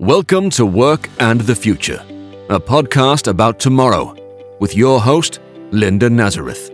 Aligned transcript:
Welcome 0.00 0.48
to 0.52 0.64
Work 0.64 1.10
and 1.18 1.42
the 1.42 1.54
Future, 1.54 2.02
a 2.48 2.58
podcast 2.58 3.28
about 3.28 3.60
tomorrow 3.60 4.16
with 4.58 4.74
your 4.74 4.98
host, 4.98 5.40
Linda 5.72 6.08
Nazareth. 6.08 6.70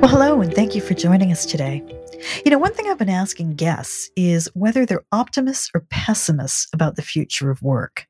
Well, 0.00 0.08
hello, 0.08 0.40
and 0.40 0.52
thank 0.52 0.74
you 0.74 0.80
for 0.80 0.94
joining 0.94 1.30
us 1.30 1.46
today. 1.46 1.84
You 2.44 2.50
know, 2.50 2.58
one 2.58 2.74
thing 2.74 2.88
I've 2.88 2.98
been 2.98 3.08
asking 3.08 3.54
guests 3.54 4.10
is 4.16 4.50
whether 4.54 4.84
they're 4.84 5.04
optimists 5.12 5.70
or 5.72 5.86
pessimists 5.88 6.66
about 6.72 6.96
the 6.96 7.02
future 7.02 7.52
of 7.52 7.62
work. 7.62 8.08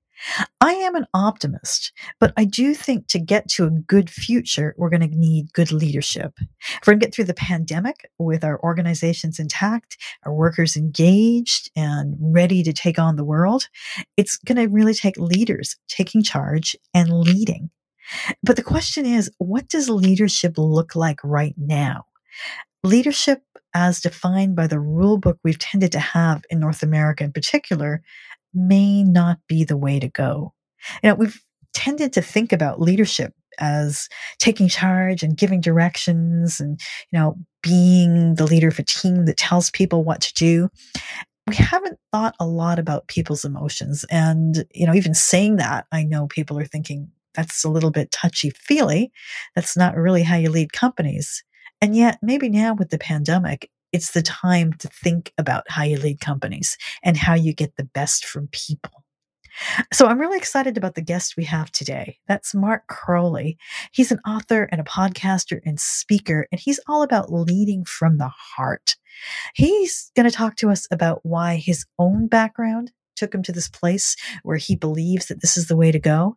I 0.60 0.72
am 0.72 0.94
an 0.94 1.06
optimist, 1.12 1.92
but 2.20 2.32
I 2.36 2.44
do 2.44 2.74
think 2.74 3.08
to 3.08 3.18
get 3.18 3.48
to 3.50 3.66
a 3.66 3.70
good 3.70 4.08
future, 4.08 4.74
we're 4.78 4.90
going 4.90 5.08
to 5.08 5.16
need 5.16 5.52
good 5.52 5.72
leadership. 5.72 6.32
If 6.40 6.86
we're 6.86 6.92
going 6.92 7.00
to 7.00 7.06
get 7.06 7.14
through 7.14 7.24
the 7.24 7.34
pandemic 7.34 8.08
with 8.18 8.44
our 8.44 8.60
organizations 8.62 9.38
intact, 9.38 9.96
our 10.24 10.34
workers 10.34 10.76
engaged 10.76 11.70
and 11.76 12.16
ready 12.18 12.62
to 12.62 12.72
take 12.72 12.98
on 12.98 13.16
the 13.16 13.24
world, 13.24 13.68
it's 14.16 14.38
going 14.38 14.56
to 14.56 14.72
really 14.72 14.94
take 14.94 15.16
leaders 15.18 15.76
taking 15.88 16.22
charge 16.22 16.74
and 16.94 17.12
leading. 17.12 17.70
But 18.42 18.56
the 18.56 18.62
question 18.62 19.06
is, 19.06 19.30
what 19.38 19.68
does 19.68 19.88
leadership 19.88 20.54
look 20.56 20.94
like 20.94 21.20
right 21.24 21.54
now? 21.56 22.04
Leadership, 22.82 23.42
as 23.74 24.00
defined 24.00 24.54
by 24.54 24.66
the 24.66 24.78
rule 24.78 25.18
book 25.18 25.38
we've 25.42 25.58
tended 25.58 25.90
to 25.92 25.98
have 25.98 26.44
in 26.50 26.60
North 26.60 26.82
America 26.82 27.24
in 27.24 27.32
particular, 27.32 28.02
may 28.54 29.02
not 29.02 29.38
be 29.48 29.64
the 29.64 29.76
way 29.76 29.98
to 29.98 30.08
go. 30.08 30.52
You 31.02 31.10
know, 31.10 31.14
we've 31.16 31.40
tended 31.72 32.12
to 32.12 32.22
think 32.22 32.52
about 32.52 32.80
leadership 32.80 33.32
as 33.58 34.08
taking 34.38 34.68
charge 34.68 35.22
and 35.22 35.36
giving 35.36 35.60
directions 35.60 36.60
and, 36.60 36.80
you 37.10 37.18
know, 37.18 37.36
being 37.62 38.34
the 38.34 38.46
leader 38.46 38.68
of 38.68 38.78
a 38.78 38.82
team 38.82 39.26
that 39.26 39.36
tells 39.36 39.70
people 39.70 40.04
what 40.04 40.20
to 40.20 40.34
do. 40.34 40.68
We 41.46 41.56
haven't 41.56 41.98
thought 42.10 42.34
a 42.40 42.46
lot 42.46 42.78
about 42.78 43.08
people's 43.08 43.44
emotions. 43.44 44.04
And, 44.10 44.64
you 44.74 44.86
know, 44.86 44.94
even 44.94 45.14
saying 45.14 45.56
that, 45.56 45.86
I 45.92 46.04
know 46.04 46.26
people 46.26 46.58
are 46.58 46.64
thinking 46.64 47.10
that's 47.34 47.64
a 47.64 47.68
little 47.68 47.90
bit 47.90 48.10
touchy 48.12 48.50
feely. 48.50 49.12
That's 49.54 49.76
not 49.76 49.96
really 49.96 50.22
how 50.22 50.36
you 50.36 50.50
lead 50.50 50.72
companies. 50.72 51.44
And 51.80 51.94
yet, 51.94 52.18
maybe 52.22 52.48
now 52.48 52.74
with 52.74 52.90
the 52.90 52.98
pandemic, 52.98 53.70
it's 53.94 54.10
the 54.10 54.22
time 54.22 54.72
to 54.74 54.88
think 54.88 55.32
about 55.38 55.62
how 55.68 55.84
you 55.84 55.96
lead 55.96 56.20
companies 56.20 56.76
and 57.04 57.16
how 57.16 57.32
you 57.32 57.54
get 57.54 57.76
the 57.76 57.84
best 57.84 58.24
from 58.24 58.48
people. 58.48 59.04
So 59.92 60.08
I'm 60.08 60.20
really 60.20 60.36
excited 60.36 60.76
about 60.76 60.96
the 60.96 61.00
guest 61.00 61.36
we 61.36 61.44
have 61.44 61.70
today. 61.70 62.18
That's 62.26 62.56
Mark 62.56 62.88
Crowley. 62.88 63.56
He's 63.92 64.10
an 64.10 64.18
author 64.26 64.64
and 64.64 64.80
a 64.80 64.84
podcaster 64.84 65.60
and 65.64 65.78
speaker, 65.78 66.48
and 66.50 66.60
he's 66.60 66.80
all 66.88 67.04
about 67.04 67.32
leading 67.32 67.84
from 67.84 68.18
the 68.18 68.32
heart. 68.34 68.96
He's 69.54 70.10
going 70.16 70.28
to 70.28 70.36
talk 70.36 70.56
to 70.56 70.70
us 70.70 70.88
about 70.90 71.20
why 71.22 71.56
his 71.56 71.86
own 72.00 72.26
background 72.26 72.90
took 73.14 73.32
him 73.32 73.44
to 73.44 73.52
this 73.52 73.68
place 73.68 74.16
where 74.42 74.56
he 74.56 74.74
believes 74.74 75.26
that 75.26 75.40
this 75.40 75.56
is 75.56 75.68
the 75.68 75.76
way 75.76 75.92
to 75.92 76.00
go. 76.00 76.36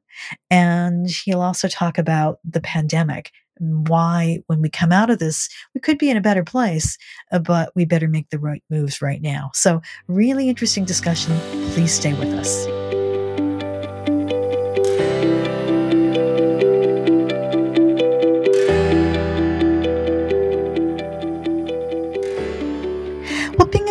And 0.51 1.09
he'll 1.09 1.41
also 1.41 1.67
talk 1.67 1.97
about 1.97 2.37
the 2.43 2.61
pandemic 2.61 3.31
why, 3.59 4.39
when 4.47 4.61
we 4.61 4.69
come 4.69 4.91
out 4.91 5.09
of 5.09 5.19
this, 5.19 5.49
we 5.73 5.81
could 5.81 5.97
be 5.97 6.09
in 6.09 6.17
a 6.17 6.21
better 6.21 6.43
place, 6.43 6.97
uh, 7.31 7.39
but 7.39 7.71
we 7.75 7.85
better 7.85 8.07
make 8.07 8.29
the 8.29 8.39
right 8.39 8.63
moves 8.69 9.01
right 9.01 9.21
now. 9.21 9.51
So, 9.53 9.81
really 10.07 10.49
interesting 10.49 10.85
discussion. 10.85 11.37
Please 11.71 11.93
stay 11.93 12.13
with 12.13 12.33
us. 12.33 12.76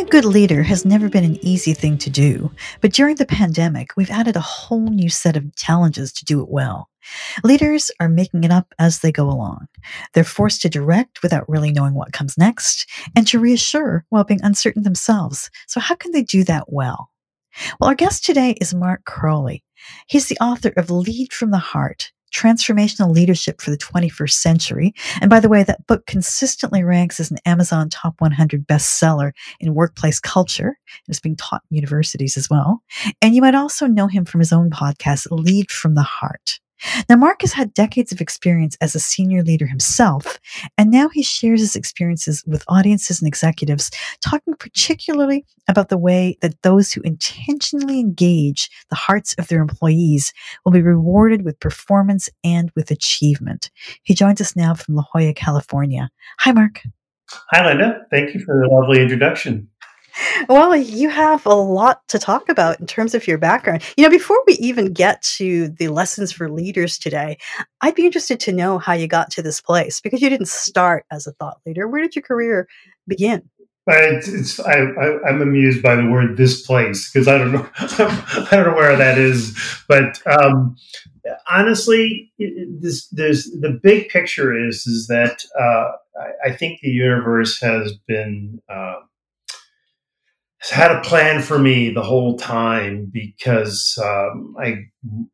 Good 0.05 0.25
leader 0.25 0.63
has 0.63 0.85
never 0.85 1.09
been 1.09 1.25
an 1.25 1.45
easy 1.45 1.73
thing 1.73 1.97
to 1.99 2.11
do, 2.11 2.51
but 2.81 2.93
during 2.93 3.17
the 3.17 3.27
pandemic, 3.27 3.97
we've 3.97 4.11
added 4.11 4.37
a 4.37 4.41
whole 4.41 4.91
new 4.91 5.09
set 5.09 5.37
of 5.37 5.55
challenges 5.57 6.13
to 6.15 6.25
do 6.25 6.41
it 6.43 6.49
well. 6.49 6.89
Leaders 7.45 7.91
are 8.01 8.09
making 8.09 8.45
it 8.45 8.51
up 8.51 8.75
as 8.79 9.01
they 9.01 9.11
go 9.11 9.31
along. 9.31 9.67
They're 10.13 10.25
forced 10.25 10.63
to 10.63 10.69
direct 10.69 11.23
without 11.23 11.49
really 11.49 11.73
knowing 11.73 11.95
what 11.95 12.13
comes 12.13 12.37
next 12.37 12.89
and 13.15 13.27
to 13.29 13.39
reassure 13.39 14.05
while 14.11 14.25
being 14.25 14.41
uncertain 14.43 14.83
themselves. 14.83 15.51
So, 15.67 15.81
how 15.81 15.95
can 15.95 16.13
they 16.13 16.23
do 16.23 16.45
that 16.45 16.73
well? 16.73 17.11
Well, 17.81 17.89
our 17.89 17.95
guest 17.95 18.25
today 18.25 18.57
is 18.61 18.75
Mark 18.75 19.05
Crowley. 19.05 19.65
He's 20.09 20.27
the 20.27 20.39
author 20.41 20.73
of 20.77 20.91
Lead 20.91 21.33
from 21.33 21.51
the 21.51 21.59
Heart 21.59 22.13
Transformational 22.37 23.15
Leadership 23.15 23.63
for 23.63 23.71
the 23.71 23.79
21st 23.79 24.33
Century. 24.33 24.95
And 25.23 25.31
by 25.31 25.41
the 25.41 25.49
way, 25.49 25.63
that 25.63 25.87
book 25.87 26.05
consistently 26.07 26.85
ranks 26.85 27.19
as 27.19 27.31
an 27.31 27.39
Amazon 27.47 27.89
Top 27.89 28.21
100 28.21 28.67
bestseller 28.67 29.33
in 29.59 29.75
workplace 29.75 30.21
culture. 30.21 30.79
It's 31.09 31.21
being 31.21 31.37
taught 31.37 31.63
in 31.71 31.77
universities 31.77 32.37
as 32.37 32.51
well. 32.51 32.83
And 33.23 33.35
you 33.35 33.41
might 33.41 33.55
also 33.55 33.87
know 33.87 34.07
him 34.07 34.27
from 34.27 34.41
his 34.41 34.53
own 34.53 34.69
podcast, 34.69 35.29
Lead 35.31 35.71
from 35.71 35.95
the 35.95 36.03
Heart. 36.03 36.61
Now, 37.09 37.17
Mark 37.17 37.41
has 37.41 37.53
had 37.53 37.75
decades 37.75 38.13
of 38.13 38.21
experience 38.21 38.77
as 38.81 38.95
a 38.95 39.01
senior 39.01 39.43
leader 39.43 39.67
himself, 39.67 40.39
and 40.77 40.91
now 40.91 41.09
he 41.09 41.23
shares 41.23 41.61
his 41.61 41.77
experiences 41.77 42.45
with 42.47 42.65
audiences 42.69 43.21
and 43.21 43.29
executives, 43.29 43.91
talking 44.21 44.55
particularly 44.55 45.45
about 45.69 45.89
the 45.89 45.99
way 45.99 46.37
that 46.43 46.63
those 46.63 46.93
who 46.93 47.01
intentionally 47.03 48.01
engage 48.01 48.71
the 48.91 48.97
hearts 48.97 49.35
of 49.35 49.49
their 49.49 49.61
employees 49.61 50.33
will 50.65 50.73
be 50.73 50.83
rewarded 50.83 51.45
with 51.45 51.61
performance 51.61 52.29
and 52.45 52.71
with 52.77 52.91
achievement. 52.91 53.71
He 54.03 54.15
joins 54.15 54.41
us 54.41 54.55
now 54.55 54.75
from 54.75 54.97
La 54.97 55.03
Jolla, 55.03 55.35
California. 55.35 56.11
Hi, 56.41 56.53
Mark. 56.53 56.83
Hi, 57.51 57.67
Linda. 57.67 58.07
Thank 58.11 58.35
you 58.35 58.41
for 58.41 58.61
the 58.61 58.73
lovely 58.73 59.03
introduction. 59.03 59.69
Well, 60.49 60.77
you 60.77 61.09
have 61.09 61.45
a 61.47 61.55
lot 61.55 62.07
to 62.09 62.19
talk 62.19 62.49
about 62.49 62.81
in 62.81 62.87
terms 62.87 63.15
of 63.15 63.27
your 63.27 63.39
background. 63.39 63.83
You 63.97 64.05
know, 64.05 64.11
before 64.11 64.43
we 64.47 64.55
even 64.55 64.93
get 64.93 65.23
to 65.37 65.69
the 65.69 65.89
lessons 65.89 66.33
for 66.33 66.51
leaders 66.51 66.99
today, 66.99 67.39
I'd 67.81 67.95
be 67.95 68.07
interested 68.07 68.41
to 68.41 68.53
know 68.53 68.79
how 68.79 68.93
you 68.93 69.07
got 69.07 69.31
to 69.33 69.43
this 69.43 69.61
place 69.61 70.01
because 70.01 70.21
you 70.21 70.31
didn't 70.31 70.49
start 70.49 71.05
as 71.11 71.27
a 71.27 71.33
thought 71.33 71.61
leader. 71.67 71.89
Where 71.89 72.03
did 72.03 72.15
your 72.15 72.23
career 72.23 72.69
begin? 73.07 73.49
It's, 73.89 74.29
it's 74.29 74.61
I, 74.61 74.79
am 75.29 75.41
amused 75.41 75.81
by 75.81 75.95
the 75.95 76.07
word 76.07 76.37
"this 76.37 76.67
place" 76.67 77.09
because 77.09 77.29
I 77.29 77.39
don't 77.39 77.53
know 77.53 77.69
I 77.79 78.49
don't 78.51 78.67
know 78.67 78.75
where 78.75 78.97
that 78.97 79.17
is, 79.17 79.57
but 79.87 80.21
um, 80.27 80.77
honestly, 81.49 82.33
this 82.39 83.07
there's 83.09 83.45
the 83.45 83.79
big 83.81 84.09
picture 84.09 84.59
is 84.59 84.89
is 84.89 85.07
that 85.07 85.45
uh, 85.59 85.93
I, 86.21 86.49
I, 86.49 86.57
think 86.57 86.81
the 86.81 86.91
universe 86.91 87.61
has 87.61 87.93
been 88.09 88.61
uh, 88.69 88.97
had 90.61 90.91
a 90.91 91.01
plan 91.03 91.43
for 91.43 91.59
me 91.59 91.91
the 91.91 92.03
whole 92.03 92.37
time 92.37 93.11
because 93.13 93.99
um, 94.03 94.55
I 94.59 94.87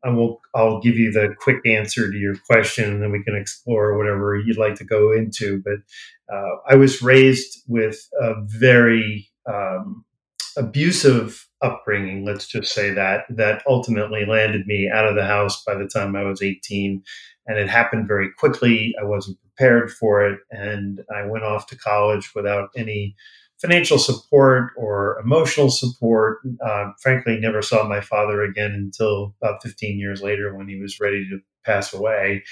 I 0.03 0.09
will 0.09 0.41
I'll 0.53 0.81
give 0.81 0.95
you 0.95 1.11
the 1.11 1.33
quick 1.39 1.65
answer 1.65 2.11
to 2.11 2.17
your 2.17 2.35
question 2.49 2.91
and 2.91 3.01
then 3.01 3.11
we 3.11 3.23
can 3.23 3.35
explore 3.35 3.97
whatever 3.97 4.37
you'd 4.37 4.57
like 4.57 4.75
to 4.75 4.83
go 4.83 5.11
into. 5.11 5.61
But 5.63 6.33
uh, 6.33 6.57
I 6.69 6.75
was 6.75 7.01
raised 7.01 7.63
with 7.67 7.97
a 8.21 8.33
very 8.45 9.29
um, 9.47 10.03
abusive 10.57 11.47
upbringing. 11.61 12.25
Let's 12.25 12.47
just 12.47 12.73
say 12.73 12.91
that 12.91 13.25
that 13.29 13.63
ultimately 13.67 14.25
landed 14.25 14.67
me 14.67 14.89
out 14.93 15.07
of 15.07 15.15
the 15.15 15.25
house 15.25 15.63
by 15.63 15.75
the 15.75 15.87
time 15.87 16.15
I 16.15 16.23
was 16.23 16.41
18, 16.41 17.01
and 17.47 17.57
it 17.57 17.69
happened 17.69 18.07
very 18.07 18.29
quickly. 18.37 18.93
I 19.01 19.05
wasn't 19.05 19.39
prepared 19.41 19.91
for 19.91 20.27
it, 20.27 20.39
and 20.51 21.01
I 21.15 21.25
went 21.25 21.45
off 21.45 21.67
to 21.67 21.77
college 21.77 22.31
without 22.35 22.69
any 22.75 23.15
financial 23.63 23.97
support 23.97 24.71
or 24.75 25.19
emotional 25.23 25.71
support. 25.71 26.39
Uh, 26.63 26.91
frankly, 27.01 27.39
never 27.39 27.61
saw 27.61 27.87
my 27.87 28.01
father 28.01 28.43
again 28.43 28.71
until 28.71 29.33
about 29.41 29.63
15 29.63 29.97
years 29.97 30.21
later 30.21 30.53
when 30.55 30.67
he 30.67 30.79
was 30.79 30.99
ready 30.99 31.27
to 31.29 31.39
pass 31.65 31.93
away. 31.93 32.43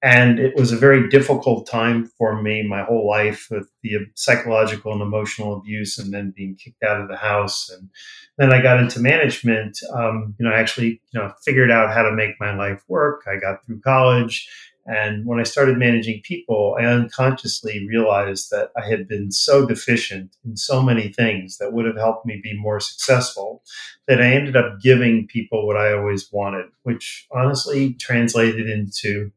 And 0.00 0.38
it 0.38 0.54
was 0.54 0.70
a 0.70 0.76
very 0.76 1.08
difficult 1.08 1.66
time 1.66 2.08
for 2.16 2.40
me 2.40 2.62
my 2.62 2.84
whole 2.84 3.06
life 3.06 3.48
with 3.50 3.68
the 3.82 3.96
psychological 4.14 4.92
and 4.92 5.02
emotional 5.02 5.56
abuse 5.56 5.98
and 5.98 6.14
then 6.14 6.32
being 6.34 6.54
kicked 6.54 6.84
out 6.84 7.00
of 7.00 7.08
the 7.08 7.16
house. 7.16 7.68
And 7.68 7.90
then 8.38 8.52
I 8.52 8.62
got 8.62 8.78
into 8.78 9.00
management. 9.00 9.76
Um, 9.92 10.36
you 10.38 10.46
know, 10.46 10.54
I 10.54 10.60
actually, 10.60 11.02
you 11.12 11.20
know, 11.20 11.32
figured 11.44 11.72
out 11.72 11.92
how 11.92 12.02
to 12.02 12.12
make 12.12 12.36
my 12.38 12.54
life 12.54 12.82
work. 12.86 13.24
I 13.26 13.40
got 13.40 13.66
through 13.66 13.80
college 13.80 14.48
and 14.90 15.24
when 15.24 15.38
I 15.38 15.44
started 15.44 15.78
managing 15.78 16.20
people, 16.24 16.76
I 16.78 16.84
unconsciously 16.84 17.86
realized 17.86 18.50
that 18.50 18.70
I 18.76 18.86
had 18.88 19.06
been 19.06 19.30
so 19.30 19.64
deficient 19.64 20.36
in 20.44 20.56
so 20.56 20.82
many 20.82 21.08
things 21.08 21.58
that 21.58 21.72
would 21.72 21.86
have 21.86 21.96
helped 21.96 22.26
me 22.26 22.40
be 22.42 22.58
more 22.58 22.80
successful 22.80 23.62
that 24.08 24.20
I 24.20 24.32
ended 24.32 24.56
up 24.56 24.80
giving 24.82 25.28
people 25.28 25.66
what 25.66 25.76
I 25.76 25.92
always 25.92 26.28
wanted, 26.32 26.66
which 26.82 27.28
honestly 27.30 27.94
translated 27.94 28.68
into 28.68 29.30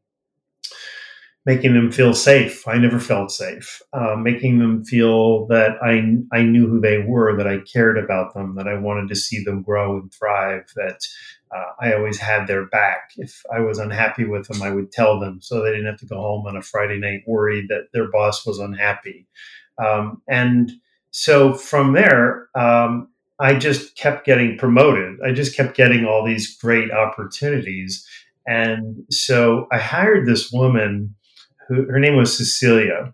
making 1.46 1.74
them 1.74 1.92
feel 1.92 2.14
safe. 2.14 2.68
I 2.68 2.78
never 2.78 3.00
felt 3.00 3.32
safe. 3.32 3.82
Uh, 3.92 4.16
making 4.16 4.60
them 4.60 4.84
feel 4.84 5.46
that 5.48 5.78
I 5.84 6.18
I 6.36 6.44
knew 6.44 6.68
who 6.68 6.80
they 6.80 7.00
were, 7.00 7.36
that 7.38 7.48
I 7.48 7.60
cared 7.60 7.98
about 7.98 8.34
them, 8.34 8.56
that 8.56 8.68
I 8.68 8.78
wanted 8.78 9.10
to 9.10 9.16
see 9.16 9.44
them 9.44 9.62
grow 9.62 10.00
and 10.00 10.12
thrive. 10.14 10.72
That 10.76 11.00
uh, 11.56 11.72
I 11.80 11.94
always 11.94 12.20
had 12.20 12.48
their 12.48 12.66
back. 12.66 13.12
If 13.18 13.44
I 13.54 13.60
was 13.60 13.78
unhappy 13.78 14.26
with 14.26 14.48
them, 14.48 14.62
I 14.62 14.70
would 14.70 14.92
tell 14.92 15.20
them 15.20 15.40
so 15.42 15.62
they 15.62 15.72
didn't 15.72 15.86
have 15.86 16.00
to 16.00 16.06
go 16.06 16.18
home 16.18 16.46
on 16.48 16.56
a 16.56 16.62
Friday 16.62 16.98
night 16.98 17.24
worried 17.28 17.68
that 17.70 17.88
their 17.94 18.10
boss 18.10 18.46
was 18.46 18.60
unhappy. 18.60 19.28
Um, 19.78 20.22
and 20.28 20.72
so 21.12 21.54
from 21.54 21.94
there, 21.94 22.50
um, 22.56 23.10
I 23.40 23.56
just 23.56 23.96
kept 23.96 24.26
getting 24.26 24.58
promoted. 24.58 25.20
I 25.26 25.32
just 25.32 25.56
kept 25.56 25.76
getting 25.76 26.06
all 26.06 26.26
these 26.26 26.58
great 26.58 26.92
opportunities. 26.92 28.08
And 28.48 29.04
so 29.10 29.68
I 29.72 29.78
hired 29.78 30.26
this 30.26 30.52
woman 30.52 31.16
who 31.68 31.86
her 31.86 32.00
name 32.00 32.16
was 32.16 32.36
Cecilia. 32.36 33.14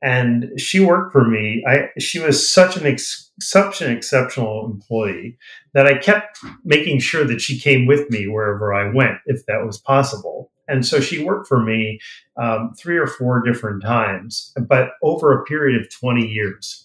And 0.00 0.48
she 0.60 0.78
worked 0.80 1.12
for 1.12 1.26
me. 1.26 1.64
I 1.66 1.88
she 1.98 2.20
was 2.20 2.48
such 2.48 2.76
an 2.76 2.86
ex, 2.86 3.30
such 3.40 3.80
an 3.80 3.90
exceptional 3.90 4.66
employee 4.66 5.36
that 5.74 5.86
I 5.86 5.98
kept 5.98 6.38
making 6.64 7.00
sure 7.00 7.24
that 7.24 7.40
she 7.40 7.58
came 7.58 7.86
with 7.86 8.08
me 8.10 8.28
wherever 8.28 8.72
I 8.72 8.92
went, 8.92 9.18
if 9.26 9.44
that 9.46 9.66
was 9.66 9.78
possible. 9.78 10.52
And 10.68 10.86
so 10.86 11.00
she 11.00 11.24
worked 11.24 11.48
for 11.48 11.62
me 11.64 11.98
um, 12.36 12.74
three 12.78 12.98
or 12.98 13.06
four 13.06 13.42
different 13.42 13.82
times, 13.82 14.52
but 14.68 14.90
over 15.02 15.32
a 15.32 15.44
period 15.44 15.80
of 15.80 15.90
20 15.90 16.26
years. 16.26 16.84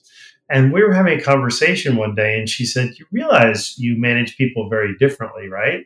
And 0.50 0.72
we 0.72 0.84
were 0.84 0.94
having 0.94 1.20
a 1.20 1.24
conversation 1.24 1.96
one 1.96 2.16
day, 2.16 2.38
and 2.38 2.48
she 2.48 2.66
said, 2.66 2.94
You 2.98 3.06
realize 3.12 3.78
you 3.78 4.00
manage 4.00 4.38
people 4.38 4.70
very 4.70 4.96
differently, 4.98 5.48
right? 5.48 5.86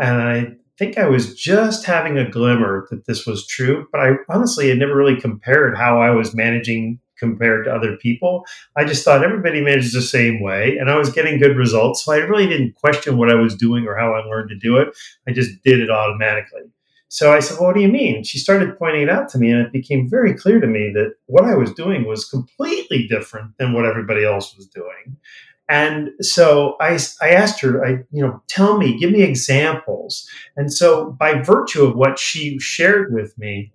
And 0.00 0.22
I 0.22 0.56
think 0.80 0.96
I 0.96 1.06
was 1.06 1.34
just 1.34 1.84
having 1.84 2.16
a 2.16 2.28
glimmer 2.28 2.88
that 2.90 3.04
this 3.04 3.26
was 3.26 3.46
true, 3.46 3.86
but 3.92 4.00
I 4.00 4.12
honestly 4.30 4.70
had 4.70 4.78
never 4.78 4.96
really 4.96 5.20
compared 5.20 5.76
how 5.76 6.00
I 6.00 6.08
was 6.08 6.34
managing 6.34 6.98
compared 7.18 7.66
to 7.66 7.74
other 7.74 7.98
people. 7.98 8.46
I 8.78 8.86
just 8.86 9.04
thought 9.04 9.22
everybody 9.22 9.60
manages 9.60 9.92
the 9.92 10.00
same 10.00 10.40
way, 10.40 10.78
and 10.78 10.90
I 10.90 10.96
was 10.96 11.12
getting 11.12 11.38
good 11.38 11.54
results. 11.54 12.02
So 12.02 12.12
I 12.12 12.16
really 12.16 12.46
didn't 12.46 12.76
question 12.76 13.18
what 13.18 13.30
I 13.30 13.34
was 13.34 13.54
doing 13.54 13.86
or 13.86 13.94
how 13.94 14.14
I 14.14 14.24
learned 14.24 14.48
to 14.48 14.56
do 14.56 14.78
it. 14.78 14.96
I 15.28 15.32
just 15.32 15.62
did 15.62 15.80
it 15.80 15.90
automatically. 15.90 16.62
So 17.08 17.30
I 17.30 17.40
said, 17.40 17.58
well, 17.58 17.66
What 17.66 17.76
do 17.76 17.82
you 17.82 17.88
mean? 17.88 18.24
She 18.24 18.38
started 18.38 18.78
pointing 18.78 19.02
it 19.02 19.10
out 19.10 19.28
to 19.30 19.38
me, 19.38 19.50
and 19.50 19.60
it 19.60 19.72
became 19.72 20.08
very 20.08 20.32
clear 20.32 20.60
to 20.60 20.66
me 20.66 20.92
that 20.94 21.12
what 21.26 21.44
I 21.44 21.56
was 21.56 21.74
doing 21.74 22.06
was 22.06 22.24
completely 22.24 23.06
different 23.06 23.58
than 23.58 23.74
what 23.74 23.84
everybody 23.84 24.24
else 24.24 24.56
was 24.56 24.66
doing. 24.66 25.18
And 25.70 26.10
so 26.20 26.76
I, 26.80 26.98
I 27.22 27.30
asked 27.30 27.60
her, 27.60 27.86
I, 27.86 27.90
you 28.10 28.20
know, 28.20 28.42
tell 28.48 28.76
me, 28.76 28.98
give 28.98 29.12
me 29.12 29.22
examples. 29.22 30.28
And 30.56 30.72
so 30.72 31.12
by 31.12 31.40
virtue 31.40 31.84
of 31.84 31.94
what 31.94 32.18
she 32.18 32.58
shared 32.58 33.14
with 33.14 33.38
me, 33.38 33.72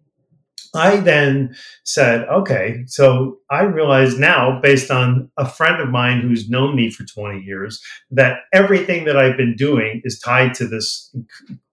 I 0.76 0.98
then 0.98 1.56
said, 1.86 2.28
okay, 2.28 2.84
so 2.86 3.38
I 3.50 3.62
realize 3.62 4.20
now, 4.20 4.60
based 4.62 4.92
on 4.92 5.32
a 5.38 5.48
friend 5.48 5.82
of 5.82 5.88
mine 5.88 6.20
who's 6.20 6.50
known 6.50 6.76
me 6.76 6.92
for 6.92 7.06
20 7.06 7.40
years, 7.40 7.82
that 8.12 8.40
everything 8.52 9.06
that 9.06 9.16
I've 9.16 9.38
been 9.38 9.56
doing 9.56 10.02
is 10.04 10.20
tied 10.20 10.54
to 10.56 10.68
this, 10.68 11.16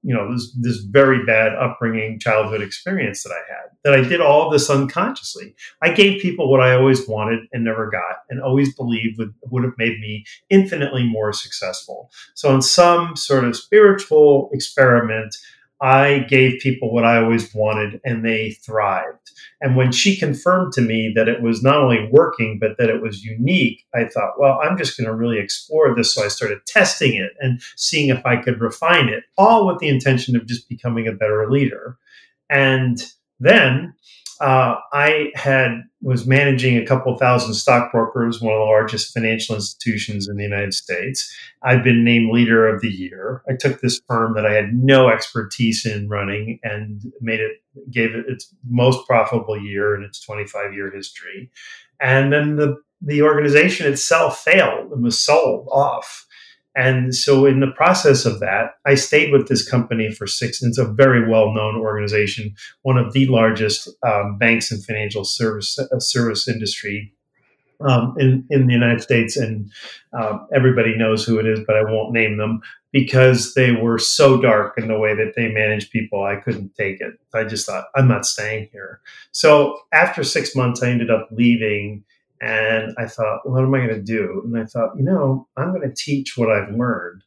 you 0.03 0.15
know, 0.15 0.33
this, 0.33 0.53
this 0.61 0.79
very 0.79 1.25
bad 1.25 1.55
upbringing, 1.55 2.19
childhood 2.19 2.61
experience 2.61 3.23
that 3.23 3.31
I 3.31 3.53
had, 3.53 3.71
that 3.85 3.95
I 3.95 4.09
did 4.09 4.21
all 4.21 4.47
of 4.47 4.53
this 4.53 4.69
unconsciously. 4.69 5.55
I 5.81 5.93
gave 5.93 6.21
people 6.21 6.51
what 6.51 6.61
I 6.61 6.75
always 6.75 7.07
wanted 7.09 7.41
and 7.53 7.65
never 7.65 7.89
got, 7.89 8.17
and 8.29 8.43
always 8.43 8.75
believed 8.75 9.19
would, 9.19 9.35
would 9.51 9.65
have 9.65 9.79
made 9.79 10.01
me 10.01 10.25
infinitely 10.51 11.07
more 11.07 11.33
successful. 11.33 12.11
So, 12.35 12.55
in 12.55 12.63
some 12.63 13.17
sort 13.17 13.45
of 13.45 13.57
spiritual 13.57 14.51
experiment, 14.53 15.37
I 15.83 16.21
gave 16.21 16.61
people 16.61 16.95
what 16.95 17.05
I 17.05 17.21
always 17.21 17.53
wanted 17.53 18.01
and 18.05 18.25
they 18.25 18.53
thrived. 18.53 19.33
And 19.61 19.77
when 19.77 19.91
she 19.91 20.17
confirmed 20.17 20.73
to 20.75 20.81
me 20.81 21.13
that 21.17 21.29
it 21.29 21.43
was 21.43 21.61
not 21.61 21.79
only 21.79 22.09
working, 22.13 22.61
but 22.61 22.77
that 22.79 22.89
it 22.89 23.03
was 23.03 23.25
unique, 23.25 23.85
I 23.93 24.05
thought, 24.05 24.39
well, 24.39 24.61
I'm 24.63 24.79
just 24.79 24.97
going 24.97 25.09
to 25.09 25.15
really 25.15 25.41
explore 25.41 25.93
this. 25.95 26.15
So 26.15 26.25
I 26.25 26.29
started 26.29 26.65
testing 26.67 27.17
it 27.17 27.33
and 27.41 27.61
seeing 27.77 28.11
if 28.11 28.25
I 28.25 28.37
could 28.37 28.61
refine 28.61 29.09
it, 29.09 29.25
all 29.37 29.67
with 29.67 29.81
the 29.81 29.89
intention 29.89 30.37
of 30.37 30.47
just 30.47 30.69
becoming 30.69 31.09
a 31.09 31.13
better 31.13 31.51
leader. 31.51 31.99
And 32.49 33.05
then 33.41 33.95
uh, 34.41 34.77
I 34.93 35.31
had 35.35 35.83
was 36.01 36.27
managing 36.27 36.77
a 36.77 36.85
couple 36.85 37.17
thousand 37.17 37.55
stockbrokers, 37.55 38.41
one 38.41 38.53
of 38.53 38.59
the 38.59 38.65
largest 38.65 39.15
financial 39.15 39.55
institutions 39.55 40.29
in 40.29 40.37
the 40.37 40.43
United 40.43 40.75
States. 40.75 41.33
I've 41.63 41.85
been 41.85 42.05
named 42.05 42.33
leader 42.33 42.67
of 42.67 42.81
the 42.81 42.91
year. 42.91 43.43
I 43.49 43.55
took 43.55 43.81
this 43.81 44.01
firm 44.09 44.35
that 44.35 44.45
I 44.45 44.53
had 44.53 44.75
no 44.75 45.09
expertise 45.09 45.87
in 45.87 46.09
running 46.09 46.59
and 46.65 47.03
made 47.21 47.41
it 47.41 47.63
gave 47.91 48.15
it 48.15 48.27
its 48.29 48.53
most 48.69 49.07
profitable 49.07 49.61
year 49.61 49.95
in 49.95 50.03
its 50.03 50.21
25 50.21 50.75
year 50.75 50.91
history. 50.91 51.51
And 52.01 52.33
then 52.33 52.57
the 52.57 52.77
the 53.01 53.23
organization 53.23 53.91
itself 53.91 54.39
failed 54.39 54.93
and 54.93 55.03
was 55.03 55.19
sold 55.19 55.69
off. 55.73 56.27
And 56.75 57.15
so, 57.15 57.45
in 57.45 57.61
the 57.61 57.71
process 57.77 58.25
of 58.25 58.41
that, 58.41 58.77
I 58.87 58.95
stayed 58.95 59.31
with 59.31 59.49
this 59.49 59.69
company 59.69 60.11
for 60.11 60.27
six. 60.27 60.63
It's 60.63 60.79
a 60.79 60.87
very 60.87 61.29
well 61.29 61.53
known 61.53 61.77
organization, 61.77 62.55
one 62.83 62.97
of 62.97 63.13
the 63.13 63.27
largest 63.27 63.89
um, 64.03 64.39
banks 64.39 64.71
and 64.71 64.85
financial 64.85 65.25
service 65.25 65.79
uh, 65.79 65.99
service 65.99 66.49
industry 66.49 67.13
um, 67.87 68.15
in 68.19 68.47
in 68.51 68.67
the 68.67 68.73
United 68.73 69.03
States, 69.03 69.37
and 69.37 69.71
um, 70.13 70.47
everybody 70.55 70.97
knows 70.97 71.25
who 71.25 71.39
it 71.39 71.47
is, 71.47 71.61
but 71.67 71.77
I 71.77 71.85
won't 71.85 72.13
name 72.15 72.39
them 72.39 72.63
because 72.93 73.55
they 73.55 73.73
were 73.73 73.99
so 73.99 74.41
dark 74.41 74.75
in 74.79 74.89
the 74.89 74.99
way 74.99 75.15
that 75.15 75.35
they 75.37 75.49
managed 75.49 75.91
people. 75.91 76.25
I 76.25 76.37
couldn't 76.37 76.75
take 76.75 77.01
it. 77.01 77.15
I 77.35 77.45
just 77.45 77.67
thought 77.67 77.87
I'm 77.95 78.09
not 78.09 78.27
staying 78.27 78.69
here. 78.73 79.01
So 79.33 79.79
after 79.93 80.23
six 80.25 80.55
months, 80.55 80.83
I 80.83 80.91
ended 80.91 81.11
up 81.11 81.29
leaving 81.33 82.05
and 82.43 82.93
I 82.99 83.07
thought, 83.07 83.49
what 83.49 83.63
am 83.63 83.73
I 83.73 83.87
going 83.87 83.91
to 83.91 84.03
do? 84.03 84.43
And 84.45 84.59
I 84.59 84.65
thought, 84.65 84.97
you 84.97 85.05
know, 85.05 85.47
I'm 85.57 85.73
going 85.73 85.89
to 85.89 85.95
teach 85.95 86.37
what 86.37 86.51
I've 86.51 86.75
learned. 86.75 87.23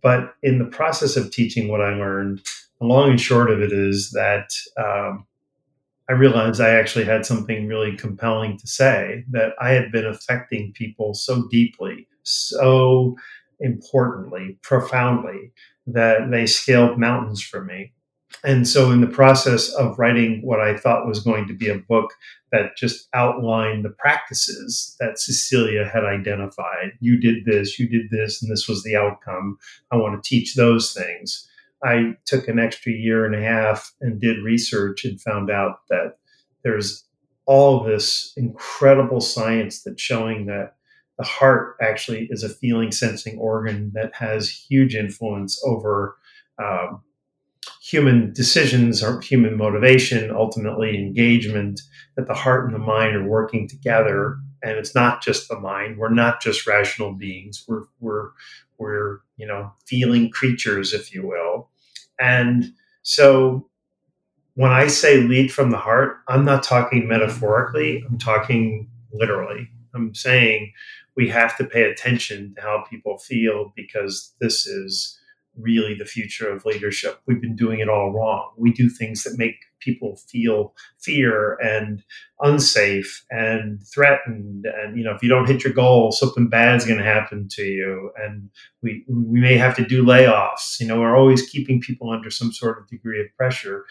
But 0.00 0.34
in 0.42 0.60
the 0.60 0.64
process 0.66 1.16
of 1.16 1.32
teaching 1.32 1.66
what 1.68 1.80
I 1.80 1.94
learned, 1.94 2.40
the 2.80 2.86
long 2.86 3.10
and 3.10 3.20
short 3.20 3.50
of 3.50 3.60
it 3.60 3.72
is 3.72 4.12
that 4.12 4.50
um, 4.78 5.26
I 6.08 6.12
realized 6.12 6.60
I 6.60 6.70
actually 6.70 7.04
had 7.04 7.26
something 7.26 7.66
really 7.66 7.96
compelling 7.96 8.56
to 8.58 8.66
say 8.68 9.24
that 9.30 9.54
I 9.60 9.70
had 9.70 9.90
been 9.90 10.06
affecting 10.06 10.72
people 10.72 11.14
so 11.14 11.48
deeply, 11.50 12.06
so 12.22 13.16
importantly, 13.58 14.56
profoundly, 14.62 15.50
that 15.88 16.30
they 16.30 16.46
scaled 16.46 16.98
mountains 16.98 17.42
for 17.42 17.64
me. 17.64 17.92
And 18.42 18.66
so, 18.66 18.90
in 18.90 19.00
the 19.00 19.06
process 19.06 19.72
of 19.74 19.98
writing 19.98 20.40
what 20.42 20.60
I 20.60 20.76
thought 20.76 21.06
was 21.06 21.20
going 21.20 21.46
to 21.48 21.54
be 21.54 21.68
a 21.68 21.78
book 21.78 22.12
that 22.52 22.76
just 22.76 23.08
outlined 23.14 23.84
the 23.84 23.90
practices 23.90 24.96
that 25.00 25.18
Cecilia 25.18 25.84
had 25.92 26.04
identified. 26.04 26.92
You 27.00 27.18
did 27.18 27.44
this, 27.44 27.78
you 27.78 27.88
did 27.88 28.10
this, 28.10 28.42
and 28.42 28.50
this 28.50 28.68
was 28.68 28.82
the 28.82 28.96
outcome. 28.96 29.58
I 29.90 29.96
want 29.96 30.22
to 30.22 30.28
teach 30.28 30.54
those 30.54 30.92
things. 30.92 31.48
I 31.82 32.16
took 32.24 32.48
an 32.48 32.58
extra 32.58 32.92
year 32.92 33.26
and 33.26 33.34
a 33.34 33.42
half 33.42 33.92
and 34.00 34.20
did 34.20 34.42
research 34.42 35.04
and 35.04 35.20
found 35.20 35.50
out 35.50 35.80
that 35.90 36.16
there's 36.62 37.04
all 37.46 37.84
this 37.84 38.32
incredible 38.36 39.20
science 39.20 39.82
that's 39.82 40.00
showing 40.00 40.46
that 40.46 40.76
the 41.18 41.24
heart 41.24 41.76
actually 41.80 42.26
is 42.30 42.42
a 42.42 42.48
feeling 42.48 42.90
sensing 42.90 43.38
organ 43.38 43.92
that 43.94 44.14
has 44.14 44.48
huge 44.48 44.94
influence 44.94 45.62
over 45.64 46.16
um, 46.62 47.02
human 47.84 48.32
decisions 48.32 49.02
or 49.02 49.20
human 49.20 49.58
motivation, 49.58 50.30
ultimately 50.30 50.96
engagement, 50.96 51.82
that 52.16 52.26
the 52.26 52.34
heart 52.34 52.64
and 52.64 52.74
the 52.74 52.78
mind 52.78 53.14
are 53.14 53.28
working 53.28 53.68
together. 53.68 54.38
And 54.62 54.78
it's 54.78 54.94
not 54.94 55.22
just 55.22 55.48
the 55.48 55.60
mind. 55.60 55.98
We're 55.98 56.08
not 56.08 56.40
just 56.40 56.66
rational 56.66 57.12
beings. 57.12 57.64
We're 57.68 57.84
we're 58.00 58.30
we're 58.78 59.18
you 59.36 59.46
know 59.46 59.72
feeling 59.84 60.30
creatures, 60.30 60.94
if 60.94 61.14
you 61.14 61.26
will. 61.26 61.68
And 62.18 62.72
so 63.02 63.68
when 64.54 64.70
I 64.70 64.86
say 64.86 65.18
lead 65.18 65.52
from 65.52 65.70
the 65.70 65.76
heart, 65.76 66.18
I'm 66.28 66.46
not 66.46 66.62
talking 66.62 67.06
metaphorically. 67.06 68.02
I'm 68.08 68.16
talking 68.16 68.88
literally. 69.12 69.68
I'm 69.94 70.14
saying 70.14 70.72
we 71.16 71.28
have 71.28 71.56
to 71.58 71.64
pay 71.64 71.82
attention 71.82 72.54
to 72.54 72.62
how 72.62 72.84
people 72.88 73.18
feel 73.18 73.74
because 73.76 74.32
this 74.40 74.66
is 74.66 75.18
really 75.56 75.94
the 75.94 76.04
future 76.04 76.50
of 76.50 76.64
leadership. 76.64 77.20
We've 77.26 77.40
been 77.40 77.56
doing 77.56 77.80
it 77.80 77.88
all 77.88 78.12
wrong. 78.12 78.52
We 78.56 78.72
do 78.72 78.88
things 78.88 79.22
that 79.24 79.38
make 79.38 79.56
people 79.80 80.16
feel 80.16 80.74
fear 80.98 81.54
and 81.62 82.02
unsafe 82.40 83.24
and 83.30 83.80
threatened. 83.86 84.66
And 84.66 84.96
you 84.96 85.04
know, 85.04 85.14
if 85.14 85.22
you 85.22 85.28
don't 85.28 85.48
hit 85.48 85.64
your 85.64 85.72
goal, 85.72 86.12
something 86.12 86.48
bad's 86.48 86.86
going 86.86 86.98
to 86.98 87.04
happen 87.04 87.48
to 87.52 87.62
you. 87.62 88.10
And 88.16 88.50
we 88.82 89.04
we 89.08 89.40
may 89.40 89.56
have 89.56 89.76
to 89.76 89.84
do 89.84 90.04
layoffs. 90.04 90.80
You 90.80 90.86
know, 90.86 91.00
we're 91.00 91.16
always 91.16 91.48
keeping 91.48 91.80
people 91.80 92.10
under 92.10 92.30
some 92.30 92.52
sort 92.52 92.78
of 92.78 92.88
degree 92.88 93.20
of 93.20 93.26
pressure. 93.36 93.84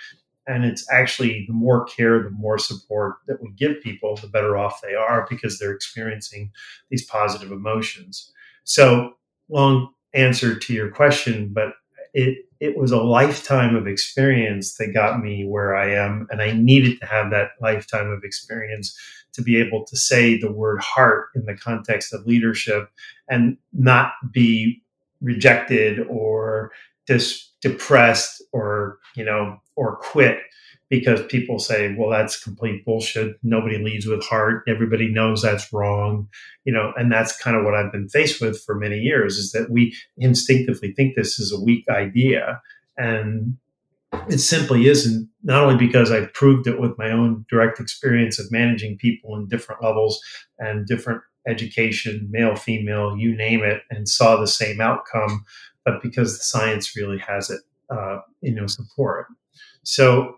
And 0.46 0.66
it's 0.66 0.86
actually 0.92 1.46
the 1.48 1.54
more 1.54 1.86
care, 1.86 2.22
the 2.22 2.30
more 2.30 2.58
support 2.58 3.16
that 3.28 3.42
we 3.42 3.52
give 3.52 3.82
people, 3.82 4.18
the 4.18 4.28
better 4.28 4.58
off 4.58 4.82
they 4.82 4.94
are 4.94 5.26
because 5.30 5.58
they're 5.58 5.72
experiencing 5.72 6.52
these 6.90 7.06
positive 7.06 7.52
emotions. 7.52 8.34
So 8.66 9.14
long 9.50 9.94
answer 10.14 10.58
to 10.58 10.74
your 10.74 10.90
question, 10.90 11.50
but 11.54 11.74
it 12.14 12.46
it 12.60 12.78
was 12.78 12.92
a 12.92 13.02
lifetime 13.02 13.76
of 13.76 13.88
experience 13.88 14.76
that 14.76 14.94
got 14.94 15.22
me 15.22 15.46
where 15.46 15.76
I 15.76 15.92
am, 15.94 16.28
and 16.30 16.42
I 16.42 16.54
needed 16.54 17.00
to 17.02 17.06
have 17.08 17.30
that 17.32 17.52
lifetime 17.62 18.10
of 18.10 18.24
experience 18.24 18.98
to 19.34 19.42
be 19.42 19.58
able 19.58 19.84
to 19.86 19.98
say 19.98 20.38
the 20.38 20.52
word 20.52 20.80
heart 20.80 21.30
in 21.36 21.46
the 21.46 21.56
context 21.56 22.14
of 22.14 22.26
leadership 22.26 22.90
and 23.28 23.58
not 23.74 24.14
be 24.32 24.82
rejected 25.22 26.00
or 26.08 26.72
dis- 27.08 27.50
depressed 27.62 28.42
or 28.52 29.00
you 29.16 29.26
know 29.26 29.58
or 29.76 29.98
quit 29.98 30.40
because 30.94 31.26
people 31.26 31.58
say, 31.58 31.96
well, 31.98 32.12
that's 32.12 32.40
complete 32.40 32.86
bullshit. 32.86 33.36
Nobody 33.42 33.80
leads 33.80 34.06
with 34.06 34.24
heart. 34.24 34.64
Everybody 34.68 35.12
knows 35.12 35.42
that's 35.42 35.74
wrong, 35.74 36.28
you 36.66 36.72
know, 36.72 36.94
and 36.96 37.12
that's 37.12 37.36
kind 37.36 37.58
of 37.58 37.66
what 37.66 37.74
I've 37.74 37.92
been 37.92 38.10
faced 38.10 38.40
with 38.40 38.62
for 38.62 38.76
many 38.76 39.00
years 39.00 39.40
is 39.40 39.54
that 39.54 39.72
we 39.72 39.96
instinctively 40.18 40.94
think 40.94 41.16
this 41.16 41.40
is 41.40 41.52
a 41.52 41.60
weak 41.60 41.90
idea. 41.90 42.62
And 42.96 43.58
it 44.30 44.38
simply 44.38 44.86
isn't, 44.88 45.28
not 45.42 45.64
only 45.64 45.84
because 45.84 46.12
I've 46.12 46.32
proved 46.36 46.68
it 46.68 46.80
with 46.80 46.96
my 47.00 47.10
own 47.10 47.44
direct 47.50 47.80
experience 47.80 48.38
of 48.38 48.52
managing 48.52 49.00
people 49.00 49.36
in 49.36 49.48
different 49.48 49.82
levels 49.82 50.22
and 50.60 50.86
different 50.86 51.24
education, 51.48 52.28
male, 52.30 52.56
female, 52.56 53.18
you 53.18 53.36
name 53.36 53.64
it, 53.64 53.82
and 53.90 54.08
saw 54.08 54.36
the 54.36 54.46
same 54.46 54.80
outcome, 54.80 55.44
but 55.86 56.04
because 56.04 56.38
the 56.38 56.44
science 56.44 56.96
really 56.96 57.18
has 57.18 57.50
it, 57.50 57.62
uh, 57.90 58.20
you 58.42 58.54
know, 58.54 58.68
support. 58.68 59.26
So 59.82 60.38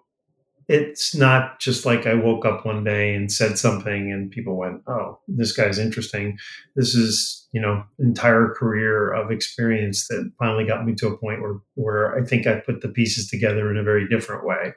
it's 0.68 1.16
not 1.16 1.60
just 1.60 1.86
like 1.86 2.08
I 2.08 2.16
woke 2.16 2.46
up 2.46 2.66
one 2.66 2.84
day 2.84 3.14
and 3.14 3.32
said 3.32 3.58
something 3.58 4.12
and 4.12 4.32
people 4.32 4.56
went, 4.58 4.82
"Oh, 4.88 5.20
this 5.28 5.52
guy's 5.52 5.80
interesting." 5.80 6.38
This 6.76 6.96
is, 6.96 7.48
you 7.52 7.62
know, 7.62 7.84
entire 8.00 8.50
career 8.50 9.14
of 9.14 9.32
experience 9.32 10.08
that 10.08 10.32
finally 10.40 10.66
got 10.66 10.86
me 10.86 10.96
to 10.96 11.08
a 11.08 11.18
point 11.18 11.42
where 11.42 11.58
where 11.76 12.18
I 12.18 12.26
think 12.26 12.48
I 12.48 12.60
put 12.60 12.82
the 12.82 12.90
pieces 12.90 13.30
together 13.30 13.70
in 13.70 13.78
a 13.78 13.84
very 13.84 14.08
different 14.08 14.46
way. 14.46 14.74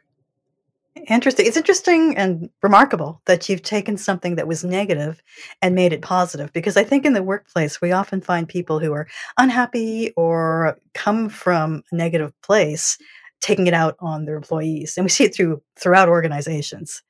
Interesting. 1.06 1.46
It's 1.46 1.56
interesting 1.56 2.16
and 2.16 2.50
remarkable 2.62 3.22
that 3.26 3.48
you've 3.48 3.62
taken 3.62 3.96
something 3.96 4.34
that 4.34 4.48
was 4.48 4.64
negative 4.64 5.22
and 5.62 5.74
made 5.74 5.92
it 5.92 6.02
positive 6.02 6.52
because 6.52 6.76
I 6.76 6.84
think 6.84 7.04
in 7.04 7.12
the 7.12 7.22
workplace 7.22 7.80
we 7.80 7.92
often 7.92 8.20
find 8.20 8.48
people 8.48 8.80
who 8.80 8.92
are 8.92 9.06
unhappy 9.38 10.12
or 10.16 10.76
come 10.94 11.28
from 11.28 11.84
a 11.92 11.96
negative 11.96 12.32
place 12.42 12.98
taking 13.40 13.66
it 13.66 13.74
out 13.74 13.96
on 14.00 14.24
their 14.24 14.36
employees. 14.36 14.96
And 14.96 15.04
we 15.04 15.10
see 15.10 15.24
it 15.24 15.34
through 15.34 15.62
throughout 15.78 16.08
organizations. 16.08 17.02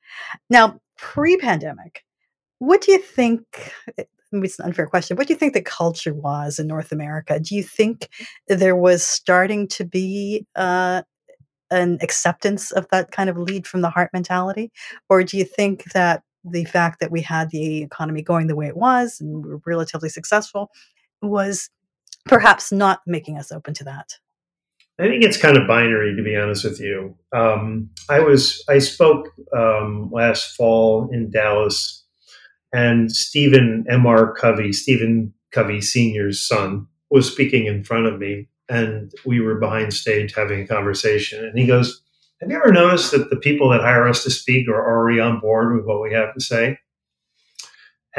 Now, 0.49 0.79
pre-pandemic, 0.97 2.03
what 2.59 2.81
do 2.81 2.91
you 2.91 2.99
think 2.99 3.73
eh, 3.97 4.03
it's 4.31 4.59
an 4.59 4.65
unfair 4.65 4.87
question. 4.87 5.17
What 5.17 5.27
do 5.27 5.33
you 5.33 5.39
think 5.39 5.53
the 5.53 5.61
culture 5.61 6.13
was 6.13 6.59
in 6.59 6.67
North 6.67 6.91
America? 6.91 7.39
Do 7.39 7.55
you 7.55 7.63
think 7.63 8.09
there 8.47 8.75
was 8.75 9.03
starting 9.03 9.67
to 9.69 9.85
be 9.85 10.45
uh, 10.55 11.01
an 11.71 11.97
acceptance 12.01 12.71
of 12.71 12.87
that 12.91 13.11
kind 13.11 13.29
of 13.29 13.37
lead 13.37 13.65
from 13.65 13.81
the 13.81 13.89
heart 13.89 14.11
mentality? 14.13 14.71
Or 15.09 15.23
do 15.23 15.37
you 15.37 15.45
think 15.45 15.85
that 15.93 16.23
the 16.43 16.65
fact 16.65 16.99
that 16.99 17.11
we 17.11 17.21
had 17.21 17.49
the 17.49 17.81
economy 17.81 18.21
going 18.21 18.47
the 18.47 18.55
way 18.55 18.67
it 18.67 18.77
was 18.77 19.19
and 19.19 19.43
we 19.43 19.49
were 19.49 19.61
relatively 19.65 20.09
successful 20.09 20.69
was 21.21 21.69
perhaps 22.25 22.71
not 22.71 23.01
making 23.05 23.37
us 23.37 23.51
open 23.51 23.73
to 23.75 23.83
that? 23.85 24.19
I 24.99 25.03
think 25.07 25.23
it's 25.23 25.37
kind 25.37 25.55
of 25.55 25.67
binary, 25.67 26.13
to 26.15 26.21
be 26.21 26.35
honest 26.35 26.65
with 26.65 26.81
you. 26.81 27.15
Um, 27.31 27.89
I 28.09 28.19
was 28.19 28.63
I 28.67 28.79
spoke 28.79 29.29
um, 29.55 30.09
last 30.11 30.55
fall 30.55 31.09
in 31.13 31.31
Dallas, 31.31 32.03
and 32.73 33.09
Stephen 33.09 33.85
M. 33.89 34.05
R. 34.05 34.33
Covey, 34.33 34.73
Stephen 34.73 35.33
Covey 35.51 35.79
Senior's 35.79 36.45
son, 36.45 36.85
was 37.09 37.31
speaking 37.31 37.65
in 37.65 37.83
front 37.85 38.07
of 38.07 38.19
me, 38.19 38.49
and 38.67 39.13
we 39.25 39.39
were 39.39 39.55
behind 39.55 39.93
stage 39.93 40.35
having 40.35 40.61
a 40.61 40.67
conversation. 40.67 41.45
And 41.45 41.57
he 41.57 41.65
goes, 41.65 42.01
"Have 42.41 42.51
you 42.51 42.57
ever 42.57 42.73
noticed 42.73 43.11
that 43.11 43.29
the 43.29 43.37
people 43.37 43.69
that 43.69 43.81
hire 43.81 44.07
us 44.07 44.23
to 44.25 44.29
speak 44.29 44.67
are 44.67 44.85
already 44.85 45.21
on 45.21 45.39
board 45.39 45.77
with 45.77 45.85
what 45.85 46.01
we 46.01 46.13
have 46.13 46.33
to 46.33 46.41
say?" 46.41 46.77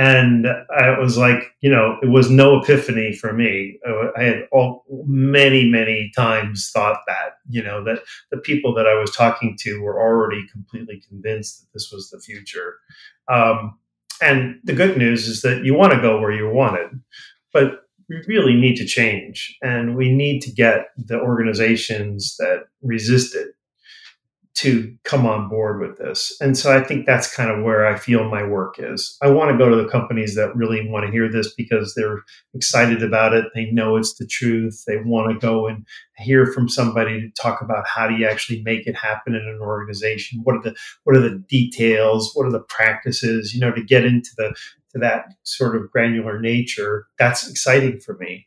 And 0.00 0.46
I 0.74 0.98
was 0.98 1.18
like, 1.18 1.54
you 1.60 1.70
know, 1.70 1.98
it 2.02 2.08
was 2.08 2.30
no 2.30 2.58
epiphany 2.58 3.12
for 3.12 3.34
me. 3.34 3.78
I 4.16 4.22
had 4.22 4.48
all 4.50 4.86
many, 5.06 5.68
many 5.68 6.10
times 6.16 6.70
thought 6.72 7.00
that, 7.06 7.34
you 7.50 7.62
know, 7.62 7.84
that 7.84 7.98
the 8.30 8.38
people 8.38 8.72
that 8.76 8.86
I 8.86 8.94
was 8.94 9.14
talking 9.14 9.58
to 9.60 9.82
were 9.82 10.00
already 10.00 10.46
completely 10.50 11.02
convinced 11.06 11.60
that 11.60 11.66
this 11.74 11.92
was 11.92 12.08
the 12.08 12.18
future. 12.18 12.76
Um, 13.30 13.78
and 14.22 14.58
the 14.64 14.72
good 14.72 14.96
news 14.96 15.28
is 15.28 15.42
that 15.42 15.66
you 15.66 15.74
want 15.74 15.92
to 15.92 16.00
go 16.00 16.18
where 16.18 16.32
you 16.32 16.48
wanted, 16.48 16.98
but 17.52 17.82
we 18.08 18.24
really 18.26 18.54
need 18.54 18.76
to 18.76 18.86
change, 18.86 19.54
and 19.60 19.96
we 19.96 20.10
need 20.10 20.40
to 20.40 20.50
get 20.50 20.86
the 20.96 21.20
organizations 21.20 22.36
that 22.38 22.64
resist 22.80 23.34
it 23.34 23.48
to 24.56 24.94
come 25.04 25.26
on 25.26 25.48
board 25.48 25.80
with 25.80 25.96
this. 25.98 26.36
And 26.40 26.58
so 26.58 26.76
I 26.76 26.82
think 26.82 27.06
that's 27.06 27.34
kind 27.34 27.50
of 27.50 27.64
where 27.64 27.86
I 27.86 27.96
feel 27.96 28.28
my 28.28 28.42
work 28.42 28.76
is. 28.78 29.16
I 29.22 29.28
want 29.28 29.50
to 29.50 29.56
go 29.56 29.70
to 29.70 29.76
the 29.76 29.88
companies 29.88 30.34
that 30.34 30.54
really 30.56 30.88
want 30.88 31.06
to 31.06 31.12
hear 31.12 31.30
this 31.30 31.54
because 31.54 31.94
they're 31.94 32.18
excited 32.52 33.02
about 33.02 33.32
it. 33.32 33.46
They 33.54 33.70
know 33.70 33.96
it's 33.96 34.16
the 34.16 34.26
truth. 34.26 34.82
They 34.86 34.98
want 34.98 35.32
to 35.32 35.46
go 35.46 35.66
and 35.66 35.86
hear 36.16 36.46
from 36.46 36.68
somebody 36.68 37.20
to 37.20 37.30
talk 37.40 37.62
about 37.62 37.86
how 37.86 38.08
do 38.08 38.14
you 38.16 38.26
actually 38.26 38.62
make 38.62 38.86
it 38.86 38.96
happen 38.96 39.34
in 39.34 39.42
an 39.42 39.60
organization? 39.60 40.40
What 40.42 40.56
are 40.56 40.62
the 40.62 40.76
what 41.04 41.16
are 41.16 41.20
the 41.20 41.38
details? 41.48 42.32
What 42.34 42.46
are 42.46 42.52
the 42.52 42.60
practices? 42.68 43.54
You 43.54 43.60
know, 43.60 43.72
to 43.72 43.82
get 43.82 44.04
into 44.04 44.30
the 44.36 44.54
to 44.92 44.98
that 44.98 45.26
sort 45.44 45.76
of 45.76 45.90
granular 45.90 46.40
nature, 46.40 47.06
that's 47.18 47.48
exciting 47.48 48.00
for 48.00 48.16
me. 48.16 48.46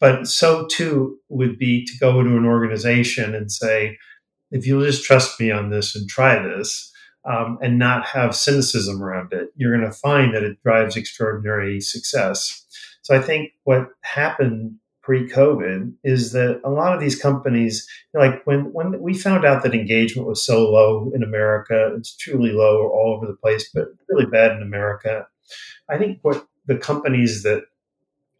But 0.00 0.26
so 0.26 0.66
too 0.66 1.18
would 1.28 1.58
be 1.58 1.84
to 1.84 1.92
go 2.00 2.18
into 2.18 2.36
an 2.36 2.46
organization 2.46 3.34
and 3.36 3.52
say, 3.52 3.98
if 4.52 4.66
you'll 4.66 4.84
just 4.84 5.04
trust 5.04 5.40
me 5.40 5.50
on 5.50 5.70
this 5.70 5.96
and 5.96 6.08
try 6.08 6.40
this 6.40 6.92
um, 7.24 7.58
and 7.62 7.78
not 7.78 8.06
have 8.06 8.36
cynicism 8.36 9.02
around 9.02 9.32
it, 9.32 9.48
you're 9.56 9.76
going 9.76 9.90
to 9.90 9.96
find 9.96 10.34
that 10.34 10.42
it 10.42 10.62
drives 10.62 10.96
extraordinary 10.96 11.80
success. 11.80 12.64
So 13.02 13.16
I 13.16 13.20
think 13.20 13.52
what 13.64 13.88
happened 14.02 14.76
pre-COVID 15.02 15.92
is 16.04 16.32
that 16.32 16.60
a 16.64 16.70
lot 16.70 16.94
of 16.94 17.00
these 17.00 17.20
companies, 17.20 17.88
like 18.14 18.44
when 18.46 18.72
when 18.72 19.00
we 19.00 19.14
found 19.14 19.44
out 19.44 19.62
that 19.62 19.74
engagement 19.74 20.28
was 20.28 20.44
so 20.44 20.70
low 20.70 21.10
in 21.12 21.24
America, 21.24 21.92
it's 21.96 22.16
truly 22.16 22.52
low 22.52 22.88
all 22.88 23.16
over 23.16 23.26
the 23.26 23.36
place, 23.36 23.68
but 23.74 23.88
really 24.08 24.26
bad 24.26 24.52
in 24.52 24.62
America. 24.62 25.26
I 25.88 25.98
think 25.98 26.18
what 26.22 26.46
the 26.66 26.76
companies 26.76 27.42
that 27.42 27.64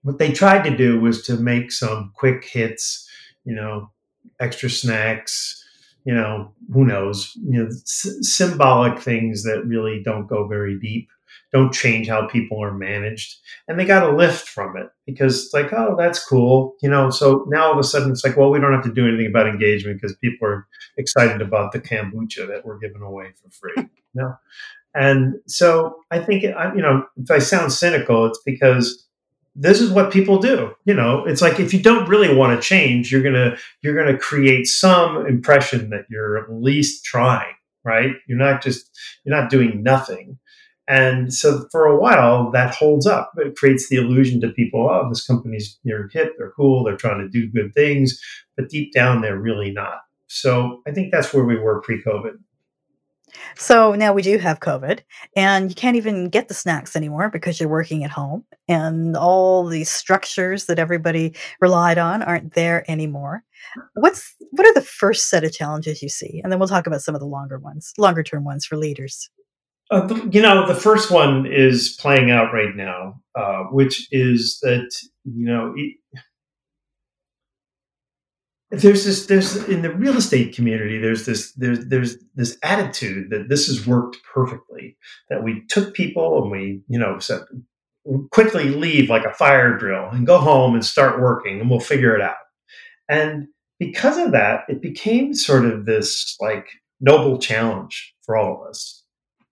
what 0.02 0.18
they 0.18 0.32
tried 0.32 0.62
to 0.64 0.76
do 0.76 1.00
was 1.00 1.22
to 1.26 1.36
make 1.36 1.72
some 1.72 2.12
quick 2.14 2.44
hits, 2.44 3.08
you 3.44 3.54
know, 3.54 3.90
extra 4.38 4.70
snacks, 4.70 5.61
you 6.04 6.14
know, 6.14 6.52
who 6.72 6.84
knows, 6.84 7.32
you 7.36 7.62
know, 7.62 7.66
s- 7.66 8.16
symbolic 8.22 8.98
things 8.98 9.42
that 9.44 9.64
really 9.66 10.02
don't 10.04 10.26
go 10.26 10.46
very 10.48 10.78
deep, 10.78 11.08
don't 11.52 11.72
change 11.72 12.08
how 12.08 12.26
people 12.26 12.62
are 12.62 12.72
managed. 12.72 13.36
And 13.68 13.78
they 13.78 13.84
got 13.84 14.08
a 14.08 14.14
lift 14.16 14.48
from 14.48 14.76
it 14.76 14.88
because 15.06 15.44
it's 15.44 15.54
like, 15.54 15.72
oh, 15.72 15.94
that's 15.98 16.24
cool. 16.24 16.74
You 16.82 16.90
know, 16.90 17.10
so 17.10 17.44
now 17.48 17.66
all 17.66 17.72
of 17.72 17.78
a 17.78 17.84
sudden 17.84 18.10
it's 18.10 18.24
like, 18.24 18.36
well, 18.36 18.50
we 18.50 18.60
don't 18.60 18.72
have 18.72 18.84
to 18.84 18.92
do 18.92 19.06
anything 19.06 19.26
about 19.28 19.46
engagement 19.46 20.00
because 20.00 20.16
people 20.16 20.48
are 20.48 20.66
excited 20.96 21.40
about 21.40 21.72
the 21.72 21.80
kombucha 21.80 22.48
that 22.48 22.64
we're 22.64 22.78
giving 22.78 23.02
away 23.02 23.26
for 23.42 23.50
free. 23.50 23.74
you 23.76 24.22
know? 24.22 24.34
And 24.94 25.36
so 25.46 25.96
I 26.10 26.18
think, 26.18 26.42
you 26.42 26.52
know, 26.82 27.04
if 27.16 27.30
I 27.30 27.38
sound 27.38 27.72
cynical, 27.72 28.26
it's 28.26 28.40
because 28.44 29.06
this 29.54 29.80
is 29.80 29.90
what 29.90 30.12
people 30.12 30.38
do. 30.38 30.74
You 30.84 30.94
know 30.94 31.24
it's 31.26 31.42
like 31.42 31.60
if 31.60 31.74
you 31.74 31.82
don't 31.82 32.08
really 32.08 32.34
want 32.34 32.60
to 32.60 32.66
change 32.66 33.12
you're 33.12 33.22
gonna 33.22 33.56
you're 33.82 33.96
gonna 33.96 34.18
create 34.18 34.66
some 34.66 35.26
impression 35.26 35.90
that 35.90 36.06
you're 36.08 36.38
at 36.38 36.52
least 36.52 37.04
trying 37.04 37.54
right? 37.84 38.14
You're 38.26 38.38
not 38.38 38.62
just 38.62 38.90
you're 39.24 39.36
not 39.36 39.50
doing 39.50 39.82
nothing. 39.82 40.38
And 40.88 41.32
so 41.32 41.66
for 41.70 41.86
a 41.86 41.98
while 41.98 42.50
that 42.50 42.74
holds 42.74 43.06
up. 43.06 43.32
It 43.36 43.56
creates 43.56 43.88
the 43.88 43.96
illusion 43.96 44.40
to 44.40 44.48
people 44.50 44.88
oh 44.90 45.08
this 45.08 45.26
company's 45.26 45.78
you're 45.84 46.08
hip 46.08 46.34
they're 46.38 46.52
cool 46.56 46.84
they're 46.84 46.96
trying 46.96 47.20
to 47.20 47.28
do 47.28 47.50
good 47.50 47.72
things 47.74 48.20
but 48.56 48.68
deep 48.68 48.92
down 48.92 49.20
they're 49.20 49.38
really 49.38 49.70
not. 49.70 50.00
So 50.26 50.82
i 50.86 50.92
think 50.92 51.12
that's 51.12 51.32
where 51.32 51.44
we 51.44 51.58
were 51.58 51.82
pre-covid 51.82 52.38
so 53.56 53.94
now 53.94 54.12
we 54.12 54.22
do 54.22 54.38
have 54.38 54.60
COVID, 54.60 55.00
and 55.36 55.68
you 55.68 55.74
can't 55.74 55.96
even 55.96 56.28
get 56.28 56.48
the 56.48 56.54
snacks 56.54 56.96
anymore 56.96 57.30
because 57.30 57.58
you're 57.58 57.68
working 57.68 58.04
at 58.04 58.10
home, 58.10 58.44
and 58.68 59.16
all 59.16 59.66
the 59.66 59.84
structures 59.84 60.66
that 60.66 60.78
everybody 60.78 61.34
relied 61.60 61.98
on 61.98 62.22
aren't 62.22 62.54
there 62.54 62.90
anymore. 62.90 63.44
What's 63.94 64.34
what 64.50 64.66
are 64.66 64.74
the 64.74 64.82
first 64.82 65.28
set 65.28 65.44
of 65.44 65.52
challenges 65.52 66.02
you 66.02 66.08
see, 66.08 66.40
and 66.42 66.52
then 66.52 66.58
we'll 66.58 66.68
talk 66.68 66.86
about 66.86 67.02
some 67.02 67.14
of 67.14 67.20
the 67.20 67.26
longer 67.26 67.58
ones, 67.58 67.92
longer 67.98 68.22
term 68.22 68.44
ones 68.44 68.64
for 68.64 68.76
leaders. 68.76 69.30
Uh, 69.90 70.08
you 70.30 70.40
know, 70.40 70.66
the 70.66 70.74
first 70.74 71.10
one 71.10 71.46
is 71.46 71.96
playing 72.00 72.30
out 72.30 72.52
right 72.52 72.74
now, 72.74 73.20
uh, 73.34 73.64
which 73.64 74.08
is 74.10 74.58
that 74.62 74.90
you 75.24 75.44
know. 75.44 75.74
It, 75.76 75.96
there's 78.72 79.04
this 79.04 79.26
there's 79.26 79.56
in 79.68 79.82
the 79.82 79.94
real 79.94 80.16
estate 80.16 80.54
community 80.54 80.98
there's 80.98 81.26
this 81.26 81.52
there's 81.52 81.86
there's 81.86 82.16
this 82.34 82.56
attitude 82.62 83.28
that 83.30 83.48
this 83.48 83.66
has 83.66 83.86
worked 83.86 84.16
perfectly 84.24 84.96
that 85.28 85.44
we 85.44 85.62
took 85.68 85.92
people 85.92 86.42
and 86.42 86.50
we 86.50 86.80
you 86.88 86.98
know 86.98 87.18
said 87.18 87.42
quickly 88.30 88.70
leave 88.70 89.10
like 89.10 89.24
a 89.24 89.34
fire 89.34 89.76
drill 89.76 90.08
and 90.10 90.26
go 90.26 90.38
home 90.38 90.74
and 90.74 90.84
start 90.84 91.20
working 91.20 91.60
and 91.60 91.70
we'll 91.70 91.80
figure 91.80 92.16
it 92.16 92.20
out. 92.20 92.34
And 93.08 93.46
because 93.78 94.16
of 94.16 94.32
that 94.32 94.64
it 94.68 94.80
became 94.80 95.34
sort 95.34 95.64
of 95.64 95.84
this 95.84 96.36
like 96.40 96.66
noble 97.00 97.38
challenge 97.38 98.14
for 98.22 98.36
all 98.36 98.62
of 98.62 98.68
us. 98.68 99.00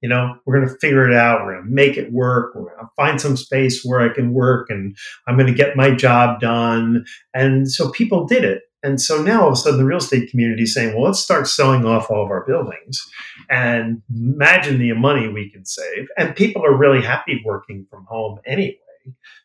You 0.01 0.09
know 0.09 0.37
we're 0.47 0.57
going 0.57 0.69
to 0.69 0.79
figure 0.81 1.07
it 1.07 1.15
out 1.15 1.45
we're 1.45 1.57
going 1.57 1.67
to 1.67 1.71
make 1.71 1.99
it 1.99 2.11
work 2.11 2.55
we're 2.55 2.75
going 2.75 2.79
to 2.81 2.89
find 2.97 3.21
some 3.21 3.37
space 3.37 3.85
where 3.85 4.01
i 4.01 4.09
can 4.09 4.33
work 4.33 4.71
and 4.71 4.97
i'm 5.29 5.37
going 5.37 5.47
to 5.47 5.53
get 5.53 5.77
my 5.77 5.91
job 5.91 6.41
done. 6.41 7.05
And 7.35 7.71
so 7.71 7.91
people 7.91 8.27
did 8.27 8.45
it 8.45 8.63
And 8.83 9.01
so 9.01 9.23
now 9.23 9.43
all 9.43 9.49
of 9.49 9.53
a 9.53 9.57
sudden 9.57 9.79
the 9.79 9.85
real 9.85 9.99
estate 9.99 10.31
community 10.31 10.63
is 10.63 10.75
saying, 10.75 10.95
well, 10.95 11.05
let's 11.05 11.21
start 11.21 11.47
selling 11.47 11.85
off 11.85 12.11
all 12.11 12.25
of 12.25 12.31
our 12.31 12.45
buildings 12.47 13.07
and 13.51 14.03
imagine 14.09 14.79
the 14.79 14.93
money 14.95 15.29
we 15.29 15.51
can 15.51 15.65
save. 15.67 16.09
And 16.17 16.35
people 16.35 16.65
are 16.65 16.77
really 16.77 17.03
happy 17.03 17.43
working 17.45 17.87
from 17.91 18.07
home 18.07 18.39
anyway. 18.47 18.79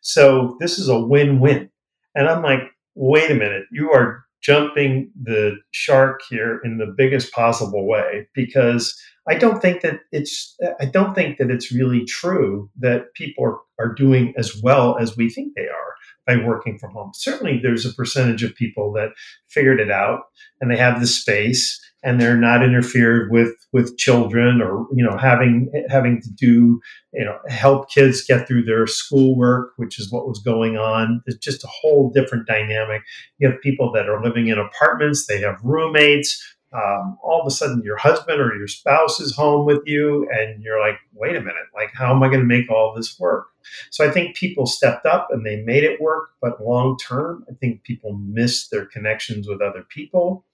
So 0.02 0.58
this 0.60 0.80
is 0.80 0.88
a 0.88 1.00
win 1.00 1.40
win. 1.40 1.70
And 2.16 2.30
I'm 2.30 2.44
like, 2.44 2.62
wait 2.96 3.30
a 3.30 3.36
minute, 3.36 3.66
you 3.72 3.92
are 3.92 4.24
jumping 4.42 5.12
the 5.22 5.58
shark 5.72 6.22
here 6.30 6.62
in 6.64 6.78
the 6.78 6.94
biggest 6.98 7.34
possible 7.34 7.88
way 7.88 8.28
because 8.36 8.96
I 9.28 9.36
don't 9.36 9.60
think 9.60 9.82
that 9.82 10.02
it's 10.12 10.56
I 10.80 10.86
don't 10.86 11.16
think 11.16 11.40
that 11.40 11.50
it's 11.50 11.72
really 11.72 12.06
true 12.06 12.70
that 12.78 13.14
people 13.16 13.44
are, 13.44 13.58
are 13.80 13.94
doing 13.94 14.34
as 14.38 14.62
well 14.62 14.98
as 15.00 15.18
we 15.18 15.30
think 15.30 15.54
they 15.56 15.64
are 15.64 15.95
by 16.26 16.38
working 16.38 16.78
from 16.78 16.92
home. 16.92 17.12
Certainly 17.14 17.60
there's 17.62 17.86
a 17.86 17.94
percentage 17.94 18.44
of 18.44 18.56
people 18.56 18.92
that 18.94 19.10
figured 19.50 19.80
it 19.80 19.92
out 19.92 20.22
and 20.60 20.72
they 20.72 20.78
have 20.78 21.00
the 21.00 21.08
space 21.08 21.80
and 22.06 22.22
they're 22.22 22.38
not 22.38 22.64
interfered 22.64 23.32
with 23.32 23.54
with 23.74 23.98
children 23.98 24.62
or 24.62 24.86
you 24.94 25.04
know 25.04 25.18
having 25.18 25.70
having 25.90 26.22
to 26.22 26.30
do 26.30 26.80
you 27.14 27.26
know 27.26 27.38
help 27.50 27.90
kids 27.90 28.24
get 28.24 28.48
through 28.48 28.64
their 28.64 28.88
schoolwork 28.88 29.72
which 29.78 30.00
is 30.00 30.12
what 30.12 30.28
was 30.28 30.40
going 30.40 30.78
on 30.78 31.22
it's 31.26 31.38
just 31.38 31.64
a 31.64 31.70
whole 31.82 32.12
different 32.12 32.48
dynamic 32.48 33.02
you 33.40 33.50
have 33.50 33.60
people 33.62 33.92
that 33.92 34.08
are 34.08 34.24
living 34.24 34.48
in 34.48 34.58
apartments 34.58 35.26
they 35.26 35.42
have 35.42 35.60
roommates 35.64 36.42
um, 36.74 37.18
all 37.24 37.42
of 37.42 37.48
a 37.48 37.52
sudden 37.52 37.82
your 37.84 37.98
husband 37.98 38.42
or 38.42 38.54
your 38.56 38.68
spouse 38.68 39.20
is 39.20 39.36
home 39.36 39.66
with 39.66 39.82
you 39.86 40.28
and 40.32 40.62
you're 40.62 40.80
like 40.80 40.98
wait 41.14 41.36
a 41.36 41.40
minute 41.40 41.68
like 41.74 41.92
how 41.94 42.14
am 42.14 42.24
i 42.24 42.28
going 42.28 42.40
to 42.40 42.46
make 42.46 42.70
all 42.70 42.94
this 42.94 43.20
work 43.20 43.48
so 43.92 44.06
i 44.06 44.12
think 44.12 44.36
people 44.36 44.66
stepped 44.66 45.06
up 45.06 45.28
and 45.32 45.46
they 45.46 45.62
made 45.64 45.84
it 45.84 46.02
work 46.02 46.32
but 46.42 46.64
long 46.64 46.98
term 46.98 47.46
i 47.50 47.54
think 47.54 47.84
people 47.84 48.14
missed 48.14 48.72
their 48.72 48.86
connections 48.86 49.48
with 49.48 49.62
other 49.62 49.86
people 49.90 50.46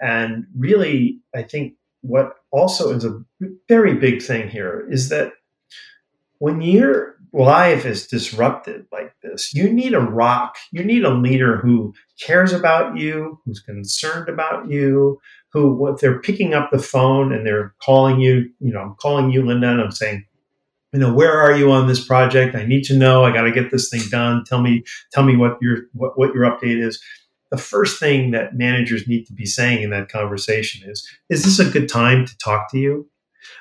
and 0.00 0.46
really 0.56 1.20
i 1.34 1.42
think 1.42 1.74
what 2.02 2.36
also 2.52 2.94
is 2.94 3.04
a 3.04 3.22
very 3.68 3.94
big 3.94 4.22
thing 4.22 4.48
here 4.48 4.86
is 4.90 5.08
that 5.08 5.32
when 6.38 6.60
your 6.60 7.16
life 7.32 7.84
is 7.84 8.06
disrupted 8.06 8.86
like 8.92 9.14
this, 9.22 9.54
you 9.54 9.70
need 9.70 9.94
a 9.94 10.00
rock. 10.00 10.56
You 10.72 10.84
need 10.84 11.04
a 11.04 11.14
leader 11.14 11.58
who 11.58 11.94
cares 12.20 12.52
about 12.52 12.96
you, 12.96 13.40
who's 13.44 13.60
concerned 13.60 14.28
about 14.28 14.70
you, 14.70 15.20
who, 15.56 15.86
if 15.88 16.00
they're 16.00 16.20
picking 16.20 16.52
up 16.52 16.70
the 16.70 16.78
phone 16.78 17.32
and 17.32 17.46
they're 17.46 17.74
calling 17.82 18.20
you, 18.20 18.50
you 18.60 18.72
know, 18.72 18.80
I'm 18.80 18.94
calling 18.96 19.30
you, 19.30 19.42
Linda, 19.42 19.70
and 19.70 19.80
I'm 19.80 19.90
saying, 19.90 20.26
you 20.92 21.00
know, 21.00 21.12
where 21.12 21.40
are 21.40 21.56
you 21.56 21.72
on 21.72 21.88
this 21.88 22.04
project? 22.04 22.54
I 22.54 22.66
need 22.66 22.84
to 22.84 22.96
know. 22.96 23.24
I 23.24 23.32
got 23.32 23.42
to 23.42 23.52
get 23.52 23.70
this 23.70 23.88
thing 23.88 24.02
done. 24.10 24.44
Tell 24.44 24.60
me, 24.60 24.84
tell 25.12 25.24
me 25.24 25.34
what 25.34 25.56
your 25.62 25.84
what, 25.94 26.18
what 26.18 26.34
your 26.34 26.44
update 26.44 26.82
is. 26.82 27.02
The 27.50 27.56
first 27.56 27.98
thing 27.98 28.32
that 28.32 28.54
managers 28.56 29.08
need 29.08 29.24
to 29.26 29.32
be 29.32 29.46
saying 29.46 29.82
in 29.82 29.90
that 29.90 30.08
conversation 30.08 30.88
is, 30.88 31.08
is 31.30 31.44
this 31.44 31.58
a 31.58 31.70
good 31.70 31.88
time 31.88 32.26
to 32.26 32.38
talk 32.38 32.70
to 32.72 32.78
you? 32.78 33.08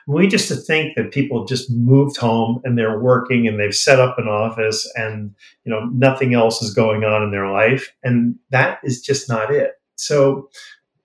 We 0.08 0.28
just 0.28 0.48
to 0.50 0.56
think 0.56 0.96
that 0.96 1.12
people 1.12 1.46
just 1.46 1.72
moved 1.72 2.18
home 2.18 2.60
and 2.64 2.78
they're 2.78 3.00
working 3.00 3.48
and 3.48 3.60
they've 3.60 3.76
set 3.76 4.00
up 4.00 4.18
an 4.18 4.28
office 4.28 4.92
and 4.96 5.34
you 5.64 5.72
know 5.72 5.86
nothing 5.94 6.34
else 6.34 6.62
is 6.62 6.74
going 6.74 7.04
on 7.04 7.24
in 7.24 7.32
their 7.32 7.50
life 7.50 7.94
and 8.04 8.36
that 8.50 8.80
is 8.84 9.02
just 9.02 9.30
not 9.30 9.52
it. 9.54 9.74
So 9.96 10.50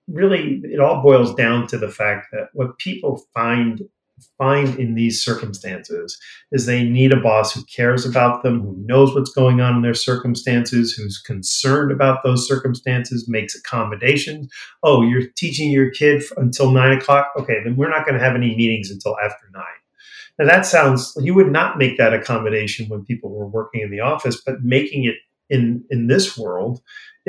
really 0.08 0.60
it 0.64 0.80
all 0.80 1.02
boils 1.02 1.34
down 1.34 1.66
to 1.68 1.78
the 1.78 1.90
fact 1.90 2.28
that 2.32 2.48
what 2.52 2.78
people 2.78 3.24
find 3.34 3.88
find 4.38 4.78
in 4.78 4.94
these 4.94 5.22
circumstances 5.22 6.18
is 6.52 6.66
they 6.66 6.84
need 6.84 7.12
a 7.12 7.20
boss 7.20 7.54
who 7.54 7.62
cares 7.64 8.04
about 8.04 8.42
them, 8.42 8.60
who 8.60 8.76
knows 8.84 9.14
what's 9.14 9.30
going 9.30 9.60
on 9.60 9.76
in 9.76 9.82
their 9.82 9.94
circumstances, 9.94 10.92
who's 10.92 11.18
concerned 11.18 11.90
about 11.90 12.22
those 12.22 12.46
circumstances, 12.46 13.28
makes 13.28 13.54
accommodations. 13.54 14.50
Oh, 14.82 15.02
you're 15.02 15.28
teaching 15.36 15.70
your 15.70 15.90
kid 15.90 16.22
until 16.36 16.70
nine 16.70 16.96
o'clock? 16.96 17.32
Okay, 17.38 17.60
then 17.64 17.76
we're 17.76 17.90
not 17.90 18.04
going 18.04 18.18
to 18.18 18.24
have 18.24 18.34
any 18.34 18.54
meetings 18.56 18.90
until 18.90 19.16
after 19.22 19.46
nine. 19.52 19.64
Now, 20.38 20.46
that 20.46 20.64
sounds, 20.64 21.12
you 21.20 21.34
would 21.34 21.52
not 21.52 21.76
make 21.76 21.98
that 21.98 22.14
accommodation 22.14 22.88
when 22.88 23.04
people 23.04 23.30
were 23.30 23.46
working 23.46 23.82
in 23.82 23.90
the 23.90 24.00
office, 24.00 24.40
but 24.40 24.62
making 24.62 25.04
it 25.04 25.16
in, 25.50 25.84
in 25.90 26.06
this 26.06 26.38
world 26.38 26.80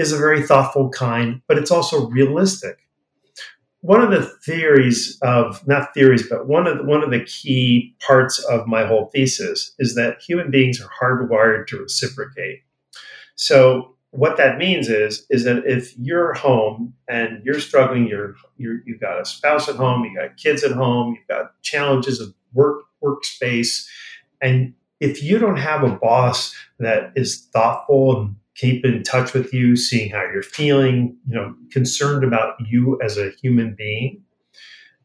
is 0.01 0.11
a 0.11 0.17
very 0.17 0.41
thoughtful 0.41 0.89
kind, 0.89 1.41
but 1.47 1.57
it's 1.57 1.71
also 1.71 2.09
realistic 2.09 2.81
one 3.81 4.01
of 4.01 4.11
the 4.11 4.23
theories 4.45 5.17
of 5.23 5.67
not 5.67 5.93
theories, 5.93 6.27
but 6.29 6.47
one 6.47 6.67
of 6.67 6.77
the, 6.77 6.83
one 6.83 7.03
of 7.03 7.09
the 7.09 7.25
key 7.25 7.95
parts 7.99 8.39
of 8.45 8.67
my 8.67 8.85
whole 8.85 9.07
thesis 9.07 9.73
is 9.79 9.95
that 9.95 10.21
human 10.21 10.51
beings 10.51 10.79
are 10.79 10.89
hardwired 11.01 11.67
to 11.67 11.79
reciprocate. 11.79 12.59
So 13.35 13.95
what 14.11 14.37
that 14.37 14.57
means 14.57 14.87
is 14.87 15.25
is 15.29 15.45
that 15.45 15.63
if 15.65 15.97
you're 15.97 16.33
home 16.33 16.93
and 17.07 17.43
you're 17.43 17.59
struggling, 17.59 18.07
you're, 18.07 18.35
you're 18.57 18.81
you've 18.85 18.99
got 18.99 19.19
a 19.19 19.25
spouse 19.25 19.67
at 19.67 19.77
home, 19.77 20.05
you 20.05 20.15
got 20.15 20.37
kids 20.37 20.63
at 20.63 20.73
home, 20.73 21.15
you've 21.15 21.27
got 21.27 21.59
challenges 21.63 22.19
of 22.19 22.33
work 22.53 22.83
workspace, 23.03 23.87
and 24.41 24.73
if 24.99 25.23
you 25.23 25.39
don't 25.39 25.57
have 25.57 25.83
a 25.83 25.95
boss 25.95 26.53
that 26.77 27.11
is 27.15 27.47
thoughtful 27.51 28.21
and 28.21 28.35
keep 28.61 28.85
in 28.85 29.01
touch 29.01 29.33
with 29.33 29.51
you, 29.51 29.75
seeing 29.75 30.11
how 30.11 30.21
you're 30.21 30.43
feeling, 30.43 31.17
you 31.27 31.35
know, 31.35 31.55
concerned 31.71 32.23
about 32.23 32.53
you 32.59 32.99
as 33.01 33.17
a 33.17 33.31
human 33.41 33.73
being, 33.75 34.21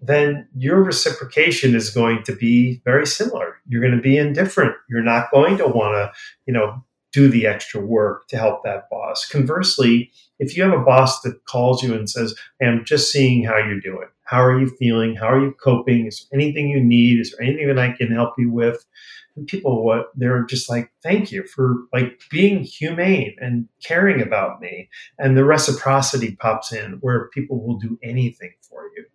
then 0.03 0.47
your 0.55 0.85
reciprocation 0.85 1.75
is 1.75 1.89
going 1.89 2.23
to 2.25 2.37
be 2.37 2.83
very 2.85 3.07
similar. 3.07 3.57
You're 3.67 3.81
going 3.81 3.97
to 3.97 4.03
be 4.03 4.19
indifferent. 4.19 4.77
You're 4.91 5.03
not 5.03 5.31
going 5.31 5.57
to 5.57 5.67
want 5.67 5.95
to, 5.95 6.13
you 6.47 6.53
know, 6.53 6.85
do 7.17 7.29
the 7.29 7.47
extra 7.47 7.81
work 7.81 8.29
to 8.29 8.37
help 8.37 8.63
that 8.63 8.91
boss. 8.91 9.27
Conversely, 9.27 10.13
if 10.39 10.55
you 10.55 10.63
have 10.63 10.79
a 10.79 10.85
boss 10.85 11.23
that 11.23 11.43
calls 11.47 11.83
you 11.83 11.95
and 11.95 12.11
says, 12.11 12.35
hey, 12.61 12.67
I'm 12.67 12.85
just 12.85 13.11
seeing 13.11 13.43
how 13.43 13.57
you're 13.57 13.81
doing. 13.81 14.09
How 14.25 14.45
are 14.45 14.61
you 14.61 14.69
feeling? 14.79 15.17
How 15.17 15.29
are 15.29 15.41
you 15.41 15.55
coping? 15.65 16.07
Is 16.07 16.29
there 16.31 16.39
anything 16.39 16.69
you 16.69 16.85
need? 16.85 17.19
Is 17.19 17.31
there 17.31 17.47
anything 17.47 17.69
that 17.69 17.79
I 17.79 17.93
can 17.93 18.13
help 18.13 18.35
you 18.37 18.53
with? 18.53 18.85
And 19.35 19.47
people 19.47 19.83
what 19.83 20.11
they're 20.15 20.45
just 20.45 20.69
like, 20.69 20.91
thank 21.03 21.33
you 21.33 21.47
for 21.47 21.85
like 21.91 22.21
being 22.31 22.65
humane 22.65 23.35
and 23.41 23.67
caring 23.83 24.21
about 24.21 24.61
me. 24.61 24.91
And 25.19 25.39
the 25.39 25.45
reciprocity 25.45 26.37
pops 26.37 26.71
in 26.71 26.99
where 27.01 27.31
people 27.31 27.67
will 27.67 27.79
do 27.79 27.99
anything 28.03 28.53
for 28.69 28.91
you. 28.95 29.07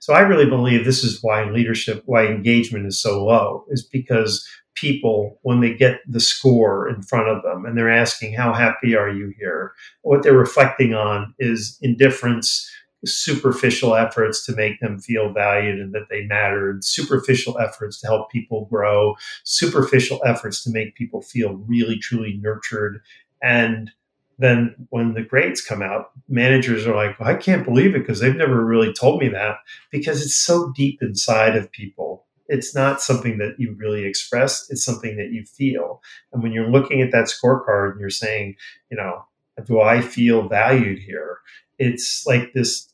So 0.00 0.12
I 0.12 0.20
really 0.20 0.48
believe 0.48 0.84
this 0.84 1.02
is 1.04 1.22
why 1.22 1.50
leadership, 1.50 2.02
why 2.04 2.26
engagement 2.26 2.86
is 2.86 3.00
so 3.00 3.24
low, 3.24 3.64
is 3.68 3.82
because 3.82 4.46
people, 4.76 5.38
when 5.42 5.60
they 5.60 5.74
get 5.74 6.00
the 6.06 6.20
score 6.20 6.88
in 6.88 7.02
front 7.02 7.28
of 7.28 7.42
them 7.42 7.64
and 7.64 7.76
they're 7.76 7.90
asking, 7.90 8.34
How 8.34 8.52
happy 8.52 8.94
are 8.94 9.10
you 9.10 9.32
here? 9.38 9.72
What 10.02 10.22
they're 10.22 10.32
reflecting 10.32 10.94
on 10.94 11.34
is 11.38 11.78
indifference, 11.82 12.70
superficial 13.04 13.94
efforts 13.94 14.44
to 14.46 14.54
make 14.54 14.80
them 14.80 14.98
feel 14.98 15.32
valued 15.32 15.80
and 15.80 15.94
that 15.94 16.08
they 16.10 16.24
mattered, 16.24 16.84
superficial 16.84 17.58
efforts 17.58 18.00
to 18.00 18.06
help 18.06 18.30
people 18.30 18.66
grow, 18.66 19.16
superficial 19.44 20.20
efforts 20.24 20.62
to 20.64 20.70
make 20.70 20.94
people 20.94 21.22
feel 21.22 21.54
really, 21.66 21.98
truly 21.98 22.38
nurtured. 22.40 23.00
And 23.42 23.90
then 24.38 24.74
when 24.90 25.14
the 25.14 25.22
grades 25.22 25.62
come 25.62 25.82
out, 25.82 26.10
managers 26.28 26.86
are 26.86 26.94
like, 26.94 27.18
well, 27.18 27.28
I 27.28 27.34
can't 27.34 27.64
believe 27.64 27.94
it 27.94 28.00
because 28.00 28.20
they've 28.20 28.36
never 28.36 28.64
really 28.64 28.92
told 28.92 29.20
me 29.20 29.28
that 29.28 29.56
because 29.90 30.22
it's 30.22 30.36
so 30.36 30.72
deep 30.76 30.98
inside 31.00 31.56
of 31.56 31.72
people. 31.72 32.25
It's 32.48 32.74
not 32.74 33.00
something 33.00 33.38
that 33.38 33.56
you 33.58 33.74
really 33.78 34.04
express, 34.04 34.66
it's 34.70 34.84
something 34.84 35.16
that 35.16 35.32
you 35.32 35.44
feel. 35.44 36.02
And 36.32 36.42
when 36.42 36.52
you're 36.52 36.70
looking 36.70 37.02
at 37.02 37.12
that 37.12 37.26
scorecard 37.26 37.92
and 37.92 38.00
you're 38.00 38.10
saying, 38.10 38.56
you 38.90 38.96
know, 38.96 39.24
do 39.64 39.80
I 39.80 40.00
feel 40.00 40.48
valued 40.48 40.98
here? 40.98 41.38
It's 41.78 42.24
like 42.26 42.52
this 42.52 42.92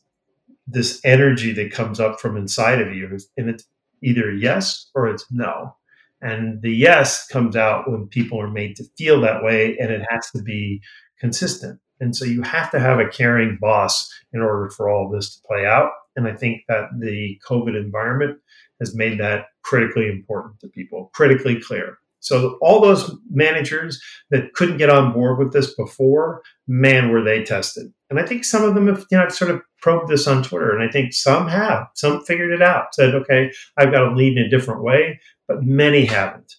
this 0.67 1.01
energy 1.03 1.51
that 1.53 1.71
comes 1.71 1.99
up 1.99 2.19
from 2.19 2.37
inside 2.37 2.81
of 2.81 2.93
you 2.95 3.17
and 3.37 3.49
it's 3.49 3.65
either 4.01 4.31
yes 4.31 4.89
or 4.95 5.07
it's 5.07 5.25
no 5.31 5.75
and 6.21 6.61
the 6.61 6.71
yes 6.71 7.27
comes 7.27 7.55
out 7.55 7.89
when 7.89 8.07
people 8.07 8.39
are 8.39 8.49
made 8.49 8.75
to 8.75 8.83
feel 8.97 9.19
that 9.21 9.43
way 9.43 9.77
and 9.77 9.91
it 9.91 10.01
has 10.09 10.29
to 10.31 10.41
be 10.41 10.81
consistent 11.19 11.79
and 11.99 12.15
so 12.15 12.25
you 12.25 12.41
have 12.41 12.71
to 12.71 12.79
have 12.79 12.99
a 12.99 13.09
caring 13.09 13.57
boss 13.59 14.09
in 14.31 14.41
order 14.41 14.69
for 14.69 14.89
all 14.89 15.09
this 15.09 15.35
to 15.35 15.47
play 15.47 15.65
out 15.65 15.91
and 16.15 16.27
i 16.27 16.33
think 16.33 16.61
that 16.67 16.85
the 16.99 17.39
covid 17.47 17.75
environment 17.75 18.37
has 18.79 18.95
made 18.95 19.19
that 19.19 19.45
critically 19.61 20.07
important 20.09 20.59
to 20.59 20.67
people 20.67 21.09
critically 21.13 21.59
clear 21.59 21.97
so 22.23 22.57
all 22.61 22.79
those 22.79 23.13
managers 23.29 24.01
that 24.31 24.53
couldn't 24.53 24.77
get 24.77 24.89
on 24.89 25.11
board 25.11 25.37
with 25.37 25.51
this 25.51 25.75
before, 25.75 26.41
man, 26.67 27.09
were 27.09 27.21
they 27.21 27.43
tested. 27.43 27.93
And 28.09 28.17
I 28.17 28.25
think 28.25 28.45
some 28.45 28.63
of 28.63 28.75
them 28.75 28.87
have, 28.87 29.05
you 29.11 29.17
know, 29.17 29.27
sort 29.27 29.51
of 29.51 29.61
probed 29.81 30.07
this 30.07 30.25
on 30.25 30.41
Twitter, 30.41 30.73
and 30.73 30.81
I 30.81 30.89
think 30.89 31.11
some 31.11 31.49
have. 31.49 31.87
Some 31.95 32.23
figured 32.23 32.51
it 32.51 32.61
out, 32.61 32.95
said, 32.95 33.13
okay, 33.13 33.51
I've 33.75 33.91
got 33.91 34.05
to 34.05 34.15
lead 34.15 34.37
in 34.37 34.45
a 34.45 34.49
different 34.49 34.83
way, 34.83 35.19
but 35.49 35.63
many 35.63 36.05
haven't. 36.05 36.55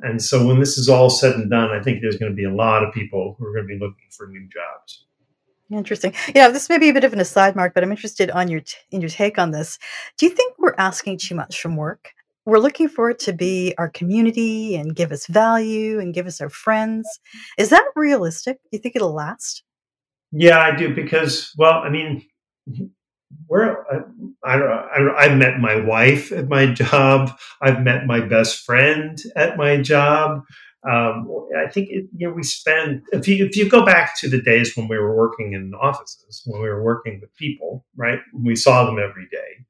And 0.00 0.22
so 0.22 0.46
when 0.46 0.60
this 0.60 0.76
is 0.76 0.90
all 0.90 1.08
said 1.08 1.36
and 1.36 1.50
done, 1.50 1.70
I 1.70 1.82
think 1.82 2.02
there's 2.02 2.18
going 2.18 2.32
to 2.32 2.36
be 2.36 2.44
a 2.44 2.54
lot 2.54 2.84
of 2.84 2.92
people 2.92 3.36
who 3.38 3.46
are 3.46 3.54
going 3.54 3.66
to 3.66 3.74
be 3.74 3.80
looking 3.80 4.08
for 4.10 4.26
new 4.26 4.46
jobs. 4.48 5.05
Interesting. 5.70 6.14
Yeah, 6.34 6.48
this 6.48 6.68
may 6.68 6.78
be 6.78 6.88
a 6.88 6.94
bit 6.94 7.04
of 7.04 7.12
an 7.12 7.20
aside, 7.20 7.56
Mark, 7.56 7.74
but 7.74 7.82
I'm 7.82 7.90
interested 7.90 8.30
on 8.30 8.48
your 8.48 8.60
t- 8.60 8.76
in 8.90 9.00
your 9.00 9.10
take 9.10 9.38
on 9.38 9.50
this. 9.50 9.78
Do 10.16 10.26
you 10.26 10.32
think 10.32 10.54
we're 10.58 10.74
asking 10.78 11.18
too 11.18 11.34
much 11.34 11.60
from 11.60 11.76
work? 11.76 12.12
we're 12.46 12.60
looking 12.60 12.88
for 12.88 13.10
it 13.10 13.18
to 13.18 13.32
be 13.32 13.74
our 13.76 13.90
community 13.90 14.76
and 14.76 14.94
give 14.94 15.12
us 15.12 15.26
value 15.26 15.98
and 15.98 16.14
give 16.14 16.26
us 16.26 16.40
our 16.40 16.48
friends. 16.48 17.06
Is 17.58 17.68
that 17.70 17.84
realistic? 17.96 18.58
Do 18.62 18.68
you 18.72 18.78
think 18.78 18.96
it'll 18.96 19.12
last? 19.12 19.64
Yeah, 20.30 20.60
I 20.60 20.74
do 20.74 20.94
because, 20.94 21.52
well, 21.58 21.80
I 21.80 21.90
mean, 21.90 22.24
where 23.48 23.84
I, 24.44 24.58
I, 24.58 25.24
I've 25.24 25.36
met 25.36 25.58
my 25.58 25.74
wife 25.76 26.30
at 26.30 26.48
my 26.48 26.66
job. 26.66 27.36
I've 27.60 27.82
met 27.82 28.06
my 28.06 28.20
best 28.20 28.64
friend 28.64 29.20
at 29.34 29.56
my 29.56 29.82
job. 29.82 30.42
Um, 30.88 31.28
I 31.58 31.68
think 31.68 31.88
it, 31.90 32.06
you 32.16 32.28
know 32.28 32.34
we 32.34 32.42
spend 32.42 33.02
if 33.12 33.26
you 33.26 33.44
if 33.46 33.56
you 33.56 33.68
go 33.68 33.84
back 33.84 34.18
to 34.20 34.28
the 34.28 34.40
days 34.40 34.76
when 34.76 34.88
we 34.88 34.98
were 34.98 35.16
working 35.16 35.52
in 35.52 35.74
offices, 35.74 36.42
when 36.46 36.62
we 36.62 36.68
were 36.68 36.82
working 36.82 37.20
with 37.20 37.34
people, 37.36 37.84
right? 37.96 38.20
We 38.32 38.56
saw 38.56 38.84
them 38.84 38.98
every 38.98 39.26
day. 39.30 39.64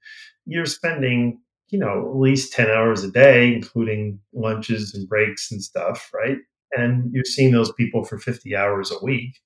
You're 0.44 0.66
spending 0.66 1.40
you 1.68 1.78
know 1.78 2.10
at 2.10 2.16
least 2.16 2.52
ten 2.52 2.70
hours 2.70 3.02
a 3.04 3.10
day, 3.10 3.54
including 3.54 4.20
lunches 4.34 4.94
and 4.94 5.08
breaks 5.08 5.50
and 5.50 5.62
stuff, 5.62 6.10
right? 6.14 6.38
And 6.76 7.10
you're 7.12 7.24
seeing 7.24 7.52
those 7.52 7.72
people 7.72 8.04
for 8.04 8.18
fifty 8.18 8.54
hours 8.54 8.92
a 8.92 9.02
week 9.04 9.36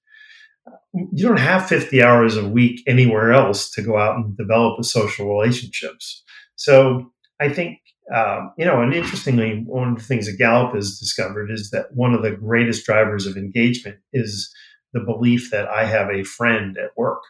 you 0.93 1.27
don't 1.27 1.39
have 1.39 1.69
50 1.69 2.03
hours 2.03 2.37
a 2.37 2.49
week 2.49 2.83
anywhere 2.87 3.33
else 3.33 3.71
to 3.73 3.83
go 3.83 3.97
out 3.97 4.17
and 4.17 4.37
develop 4.37 4.77
the 4.77 4.85
social 4.85 5.29
relationships. 5.29 6.23
So 6.57 7.13
I 7.41 7.49
think, 7.49 7.80
um, 8.15 8.53
you 8.59 8.65
know, 8.65 8.81
and 8.83 8.93
interestingly, 8.93 9.63
one 9.67 9.91
of 9.91 9.99
the 9.99 10.05
things 10.05 10.27
that 10.27 10.39
Gallup 10.39 10.75
has 10.75 10.99
discovered 10.99 11.51
is 11.51 11.71
that 11.71 11.95
one 11.95 12.15
of 12.15 12.23
the 12.23 12.33
greatest 12.33 12.85
drivers 12.85 13.27
of 13.27 13.37
engagement 13.37 13.99
is 14.13 14.53
the 14.93 15.01
belief 15.01 15.51
that 15.51 15.69
I 15.69 15.85
have 15.85 16.09
a 16.11 16.25
friend 16.25 16.77
at 16.77 16.97
work. 16.97 17.23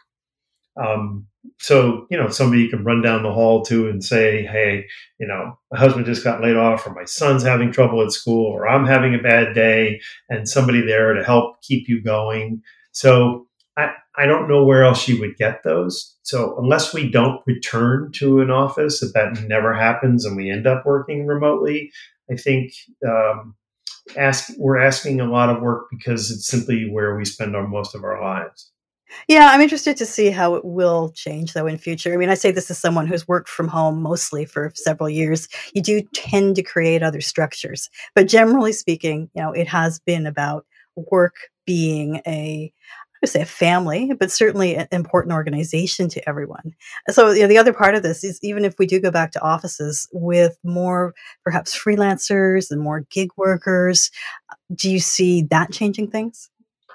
Um, 0.81 1.27
so, 1.59 2.07
you 2.09 2.17
know, 2.17 2.29
somebody 2.29 2.63
you 2.63 2.69
can 2.69 2.83
run 2.83 3.01
down 3.01 3.23
the 3.23 3.31
hall 3.31 3.63
to 3.65 3.89
and 3.89 4.03
say, 4.03 4.43
hey, 4.43 4.85
you 5.19 5.27
know, 5.27 5.57
my 5.71 5.77
husband 5.77 6.05
just 6.05 6.23
got 6.23 6.41
laid 6.41 6.55
off, 6.55 6.87
or 6.87 6.93
my 6.93 7.05
son's 7.05 7.43
having 7.43 7.71
trouble 7.71 8.01
at 8.01 8.11
school, 8.11 8.45
or 8.45 8.67
I'm 8.67 8.85
having 8.85 9.13
a 9.13 9.21
bad 9.21 9.53
day, 9.53 10.01
and 10.29 10.47
somebody 10.47 10.81
there 10.81 11.13
to 11.13 11.23
help 11.23 11.61
keep 11.61 11.87
you 11.87 12.01
going. 12.01 12.61
So 12.91 13.47
I, 13.77 13.91
I 14.17 14.25
don't 14.25 14.49
know 14.49 14.63
where 14.63 14.83
else 14.83 15.07
you 15.07 15.19
would 15.19 15.37
get 15.37 15.63
those. 15.63 16.17
So 16.23 16.57
unless 16.57 16.93
we 16.93 17.09
don't 17.09 17.41
return 17.45 18.11
to 18.15 18.41
an 18.41 18.51
office, 18.51 19.01
if 19.01 19.13
that 19.13 19.47
never 19.47 19.73
happens 19.73 20.25
and 20.25 20.35
we 20.35 20.49
end 20.49 20.67
up 20.67 20.85
working 20.85 21.25
remotely, 21.25 21.91
I 22.29 22.35
think 22.35 22.73
um, 23.07 23.55
ask 24.17 24.51
we're 24.57 24.77
asking 24.77 25.21
a 25.21 25.29
lot 25.29 25.49
of 25.49 25.61
work 25.61 25.87
because 25.89 26.31
it's 26.31 26.47
simply 26.47 26.89
where 26.89 27.15
we 27.15 27.25
spend 27.25 27.55
our 27.55 27.67
most 27.67 27.95
of 27.95 28.03
our 28.03 28.21
lives. 28.21 28.71
Yeah, 29.27 29.49
I'm 29.51 29.61
interested 29.61 29.97
to 29.97 30.05
see 30.05 30.29
how 30.29 30.55
it 30.55 30.63
will 30.63 31.11
change 31.13 31.53
though 31.53 31.67
in 31.67 31.77
future. 31.77 32.13
I 32.13 32.17
mean, 32.17 32.29
I 32.29 32.35
say 32.35 32.51
this 32.51 32.71
as 32.71 32.77
someone 32.77 33.07
who's 33.07 33.27
worked 33.27 33.49
from 33.49 33.67
home 33.67 34.01
mostly 34.01 34.45
for 34.45 34.71
several 34.75 35.09
years. 35.09 35.47
You 35.73 35.81
do 35.81 36.01
tend 36.13 36.55
to 36.55 36.63
create 36.63 37.03
other 37.03 37.21
structures, 37.21 37.89
but 38.15 38.27
generally 38.27 38.71
speaking, 38.71 39.29
you 39.33 39.41
know, 39.41 39.51
it 39.51 39.67
has 39.67 39.99
been 39.99 40.25
about 40.25 40.65
work 40.95 41.35
being 41.65 42.21
a 42.27 42.71
would 43.21 43.29
say 43.29 43.41
a 43.41 43.45
family, 43.45 44.11
but 44.19 44.31
certainly 44.31 44.75
an 44.75 44.87
important 44.91 45.33
organization 45.33 46.09
to 46.09 46.27
everyone. 46.27 46.73
So 47.09 47.31
you 47.31 47.41
know, 47.41 47.47
the 47.47 47.57
other 47.57 47.73
part 47.73 47.95
of 47.95 48.03
this 48.03 48.23
is 48.23 48.39
even 48.41 48.65
if 48.65 48.77
we 48.79 48.85
do 48.85 48.99
go 48.99 49.11
back 49.11 49.31
to 49.33 49.41
offices 49.41 50.07
with 50.11 50.57
more 50.63 51.13
perhaps 51.43 51.77
freelancers 51.77 52.71
and 52.71 52.81
more 52.81 53.05
gig 53.11 53.29
workers, 53.37 54.11
do 54.73 54.89
you 54.89 54.99
see 54.99 55.43
that 55.51 55.71
changing 55.71 56.09
things? 56.09 56.49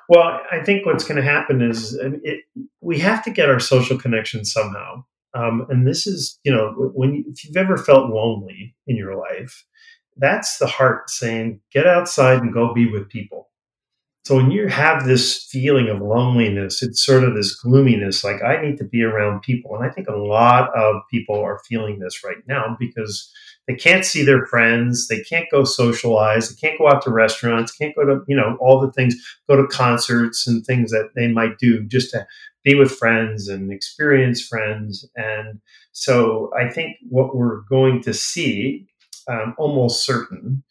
Well, 0.09 0.41
I 0.53 0.63
think 0.63 0.87
what's 0.87 1.05
going 1.05 1.17
to 1.17 1.29
happen 1.29 1.63
is 1.63 1.99
it, 2.23 2.45
we 2.81 2.99
have 3.01 3.25
to 3.25 3.31
get 3.31 3.49
our 3.49 3.59
social 3.59 3.99
connections 3.99 4.53
somehow. 4.53 5.05
Um, 5.35 5.67
and 5.69 5.87
this 5.87 6.07
is, 6.07 6.39
you 6.45 6.53
know, 6.53 6.73
when 6.95 7.25
if 7.29 7.45
you've 7.45 7.57
ever 7.57 7.77
felt 7.77 8.11
lonely 8.11 8.75
in 8.87 8.97
your 8.97 9.17
life, 9.17 9.65
that's 10.17 10.59
the 10.59 10.67
heart 10.67 11.11
saying, 11.11 11.61
get 11.73 11.87
outside 11.87 12.41
and 12.41 12.55
go 12.55 12.73
be 12.73 12.91
with 12.91 13.09
people. 13.09 13.51
So 14.27 14.35
when 14.35 14.51
you 14.51 14.67
have 14.67 15.07
this 15.07 15.45
feeling 15.45 15.89
of 15.89 16.01
loneliness, 16.01 16.83
it's 16.83 17.07
sort 17.07 17.23
of 17.23 17.37
this 17.37 17.55
gloominess, 17.55 18.25
like 18.25 18.43
I 18.43 18.61
need 18.61 18.77
to 18.79 18.85
be 18.85 19.05
around 19.05 19.43
people. 19.43 19.77
And 19.77 19.85
I 19.85 19.89
think 19.89 20.09
a 20.09 20.17
lot 20.17 20.77
of 20.77 21.03
people 21.09 21.39
are 21.39 21.61
feeling 21.61 22.01
this 22.01 22.25
right 22.25 22.39
now 22.49 22.77
because 22.77 23.33
they 23.69 23.77
can't 23.77 24.05
see 24.05 24.25
their 24.25 24.45
friends, 24.47 25.07
they 25.07 25.21
can't 25.21 25.49
go 25.53 25.63
socialize, 25.63 26.49
they 26.49 26.57
can't 26.57 26.77
go 26.77 26.89
out 26.89 27.03
to 27.03 27.13
restaurants, 27.13 27.71
can't 27.71 27.95
go 27.95 28.05
to, 28.05 28.25
you 28.27 28.35
know, 28.35 28.57
all 28.59 28.81
the 28.81 28.91
things, 28.91 29.15
go 29.49 29.55
to 29.55 29.69
concerts 29.69 30.45
and 30.45 30.67
things 30.67 30.91
that 30.91 31.11
they 31.15 31.29
might 31.29 31.59
do 31.59 31.85
just 31.85 32.11
to 32.11 32.27
be 32.65 32.75
with 32.75 32.91
friends 32.91 33.47
and 33.47 33.71
experience 33.71 34.45
friends. 34.45 35.09
And 35.15 35.61
so 35.93 36.51
I 36.59 36.69
think 36.69 36.97
what 37.09 37.37
we're 37.37 37.61
going 37.69 38.03
to 38.03 38.13
see, 38.13 38.89
um, 39.29 39.55
almost 39.57 40.05
certain, 40.05 40.65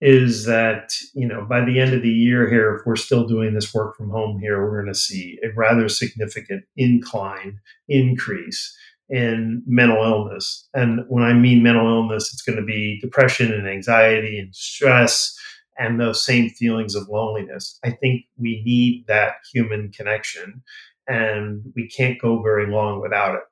is 0.00 0.44
that 0.44 0.92
you 1.14 1.26
know 1.26 1.44
by 1.44 1.64
the 1.64 1.80
end 1.80 1.92
of 1.92 2.02
the 2.02 2.08
year 2.08 2.48
here 2.48 2.76
if 2.76 2.86
we're 2.86 2.96
still 2.96 3.26
doing 3.26 3.54
this 3.54 3.74
work 3.74 3.96
from 3.96 4.10
home 4.10 4.38
here 4.38 4.62
we're 4.62 4.80
going 4.80 4.92
to 4.92 4.98
see 4.98 5.38
a 5.42 5.48
rather 5.56 5.88
significant 5.88 6.64
incline 6.76 7.58
increase 7.88 8.76
in 9.10 9.62
mental 9.66 10.04
illness. 10.04 10.68
And 10.74 11.00
when 11.08 11.24
i 11.24 11.32
mean 11.32 11.62
mental 11.62 11.88
illness 11.88 12.32
it's 12.32 12.42
going 12.42 12.58
to 12.58 12.64
be 12.64 13.00
depression 13.00 13.52
and 13.52 13.68
anxiety 13.68 14.38
and 14.38 14.54
stress 14.54 15.36
and 15.78 16.00
those 16.00 16.24
same 16.24 16.50
feelings 16.50 16.94
of 16.94 17.08
loneliness. 17.08 17.78
I 17.84 17.90
think 17.92 18.24
we 18.36 18.62
need 18.64 19.06
that 19.06 19.34
human 19.52 19.90
connection 19.92 20.62
and 21.06 21.62
we 21.74 21.88
can't 21.88 22.20
go 22.20 22.42
very 22.42 22.70
long 22.70 23.00
without 23.00 23.36
it. 23.36 23.42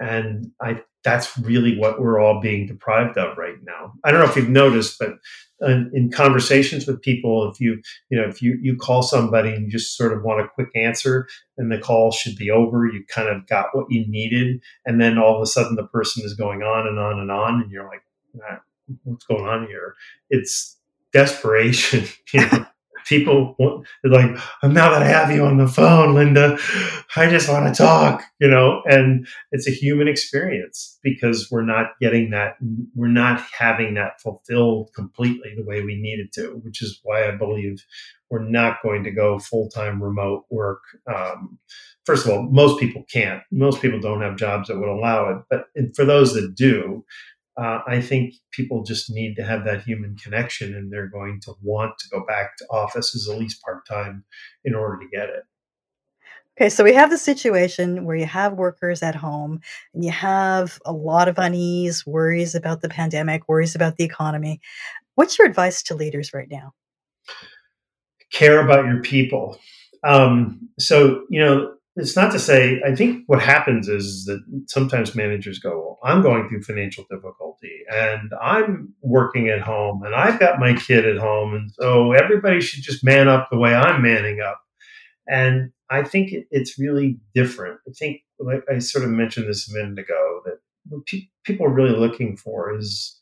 And 0.00 0.52
I 0.60 0.82
that's 1.04 1.36
really 1.38 1.78
what 1.78 2.00
we're 2.00 2.20
all 2.20 2.40
being 2.40 2.66
deprived 2.66 3.18
of 3.18 3.36
right 3.36 3.56
now. 3.62 3.92
I 4.04 4.10
don't 4.10 4.20
know 4.20 4.28
if 4.28 4.36
you've 4.36 4.48
noticed, 4.48 4.98
but 4.98 5.18
in, 5.60 5.90
in, 5.94 6.10
conversations 6.10 6.86
with 6.86 7.02
people, 7.02 7.50
if 7.50 7.60
you 7.60 7.80
you 8.10 8.20
know 8.20 8.28
if 8.28 8.42
you 8.42 8.58
you 8.60 8.76
call 8.76 9.02
somebody 9.02 9.50
and 9.50 9.64
you 9.64 9.70
just 9.70 9.96
sort 9.96 10.12
of 10.12 10.22
want 10.22 10.40
a 10.40 10.48
quick 10.48 10.68
answer, 10.74 11.28
and 11.56 11.70
the 11.70 11.78
call 11.78 12.12
should 12.12 12.36
be 12.36 12.50
over, 12.50 12.86
you 12.86 13.04
kind 13.08 13.28
of 13.28 13.46
got 13.46 13.66
what 13.72 13.86
you 13.90 14.06
needed, 14.08 14.60
and 14.86 15.00
then 15.00 15.18
all 15.18 15.36
of 15.36 15.42
a 15.42 15.46
sudden 15.46 15.76
the 15.76 15.86
person 15.86 16.24
is 16.24 16.34
going 16.34 16.62
on 16.62 16.86
and 16.86 16.98
on 16.98 17.18
and 17.18 17.30
on, 17.30 17.62
and 17.62 17.70
you're 17.70 17.88
like, 17.88 18.02
what's 19.04 19.24
going 19.24 19.46
on 19.46 19.66
here? 19.66 19.94
It's 20.30 20.78
desperation, 21.12 22.06
you 22.32 22.40
know 22.40 22.66
people 23.06 23.54
want, 23.58 23.86
like, 24.04 24.30
now 24.62 24.90
that 24.90 25.02
I 25.02 25.06
have 25.06 25.30
you 25.30 25.44
on 25.44 25.58
the 25.58 25.68
phone, 25.68 26.14
Linda, 26.14 26.58
I 27.16 27.28
just 27.28 27.48
want 27.48 27.66
to 27.66 27.82
talk, 27.82 28.22
you 28.40 28.48
know, 28.48 28.82
and 28.86 29.26
it's 29.50 29.68
a 29.68 29.72
human 29.72 30.08
experience 30.08 30.98
because 31.02 31.48
we're 31.50 31.64
not 31.64 31.92
getting 32.00 32.30
that, 32.30 32.56
we're 32.94 33.08
not 33.08 33.42
having 33.58 33.94
that 33.94 34.20
fulfilled 34.20 34.90
completely 34.94 35.54
the 35.56 35.64
way 35.64 35.82
we 35.82 35.96
needed 35.96 36.32
to, 36.34 36.60
which 36.62 36.82
is 36.82 37.00
why 37.02 37.28
I 37.28 37.36
believe 37.36 37.84
we're 38.30 38.48
not 38.48 38.82
going 38.82 39.04
to 39.04 39.10
go 39.10 39.38
full 39.38 39.68
time 39.68 40.02
remote 40.02 40.46
work. 40.50 40.80
Um, 41.06 41.58
first 42.06 42.24
of 42.24 42.32
all, 42.32 42.42
most 42.44 42.80
people 42.80 43.04
can't. 43.12 43.42
Most 43.50 43.82
people 43.82 44.00
don't 44.00 44.22
have 44.22 44.36
jobs 44.36 44.68
that 44.68 44.78
would 44.78 44.88
allow 44.88 45.28
it. 45.28 45.36
But 45.50 45.66
for 45.94 46.04
those 46.04 46.32
that 46.34 46.54
do, 46.54 47.04
uh, 47.60 47.80
I 47.86 48.00
think 48.00 48.34
people 48.50 48.82
just 48.82 49.10
need 49.10 49.34
to 49.36 49.44
have 49.44 49.64
that 49.64 49.82
human 49.82 50.16
connection 50.16 50.74
and 50.74 50.90
they're 50.90 51.08
going 51.08 51.40
to 51.42 51.54
want 51.62 51.98
to 51.98 52.08
go 52.08 52.24
back 52.26 52.56
to 52.58 52.64
offices 52.70 53.28
at 53.28 53.38
least 53.38 53.62
part 53.62 53.86
time 53.86 54.24
in 54.64 54.74
order 54.74 54.98
to 54.98 55.08
get 55.10 55.28
it. 55.28 55.44
Okay, 56.58 56.68
so 56.68 56.84
we 56.84 56.92
have 56.92 57.10
the 57.10 57.18
situation 57.18 58.04
where 58.04 58.16
you 58.16 58.26
have 58.26 58.54
workers 58.54 59.02
at 59.02 59.14
home 59.14 59.60
and 59.94 60.04
you 60.04 60.10
have 60.10 60.78
a 60.84 60.92
lot 60.92 61.28
of 61.28 61.38
unease, 61.38 62.06
worries 62.06 62.54
about 62.54 62.82
the 62.82 62.88
pandemic, 62.88 63.48
worries 63.48 63.74
about 63.74 63.96
the 63.96 64.04
economy. 64.04 64.60
What's 65.14 65.38
your 65.38 65.48
advice 65.48 65.82
to 65.84 65.94
leaders 65.94 66.32
right 66.34 66.48
now? 66.50 66.72
Care 68.32 68.62
about 68.62 68.86
your 68.86 69.00
people. 69.00 69.58
Um, 70.04 70.68
so, 70.78 71.24
you 71.30 71.40
know, 71.40 71.74
it's 71.96 72.16
not 72.16 72.32
to 72.32 72.38
say 72.38 72.80
i 72.86 72.94
think 72.94 73.24
what 73.26 73.42
happens 73.42 73.88
is 73.88 74.24
that 74.24 74.42
sometimes 74.66 75.14
managers 75.14 75.58
go 75.58 75.70
well 75.70 75.91
i'm 76.02 76.22
going 76.22 76.48
through 76.48 76.62
financial 76.62 77.04
difficulty 77.10 77.80
and 77.90 78.32
i'm 78.40 78.92
working 79.02 79.48
at 79.48 79.60
home 79.60 80.02
and 80.02 80.14
i've 80.14 80.40
got 80.40 80.60
my 80.60 80.74
kid 80.74 81.06
at 81.06 81.18
home 81.18 81.54
and 81.54 81.70
so 81.72 82.12
everybody 82.12 82.60
should 82.60 82.82
just 82.82 83.04
man 83.04 83.28
up 83.28 83.48
the 83.50 83.58
way 83.58 83.74
i'm 83.74 84.02
manning 84.02 84.40
up. 84.40 84.60
And 85.28 85.70
i 85.90 86.02
think 86.02 86.32
it's 86.50 86.78
really 86.78 87.18
different. 87.34 87.80
I 87.88 87.92
think 87.92 88.22
like 88.38 88.64
i 88.70 88.78
sort 88.78 89.04
of 89.04 89.10
mentioned 89.10 89.48
this 89.48 89.70
a 89.70 89.74
minute 89.74 89.98
ago 89.98 90.40
that 90.44 90.58
what 90.88 91.02
people 91.44 91.66
are 91.66 91.72
really 91.72 91.96
looking 91.96 92.36
for 92.36 92.76
is 92.76 93.18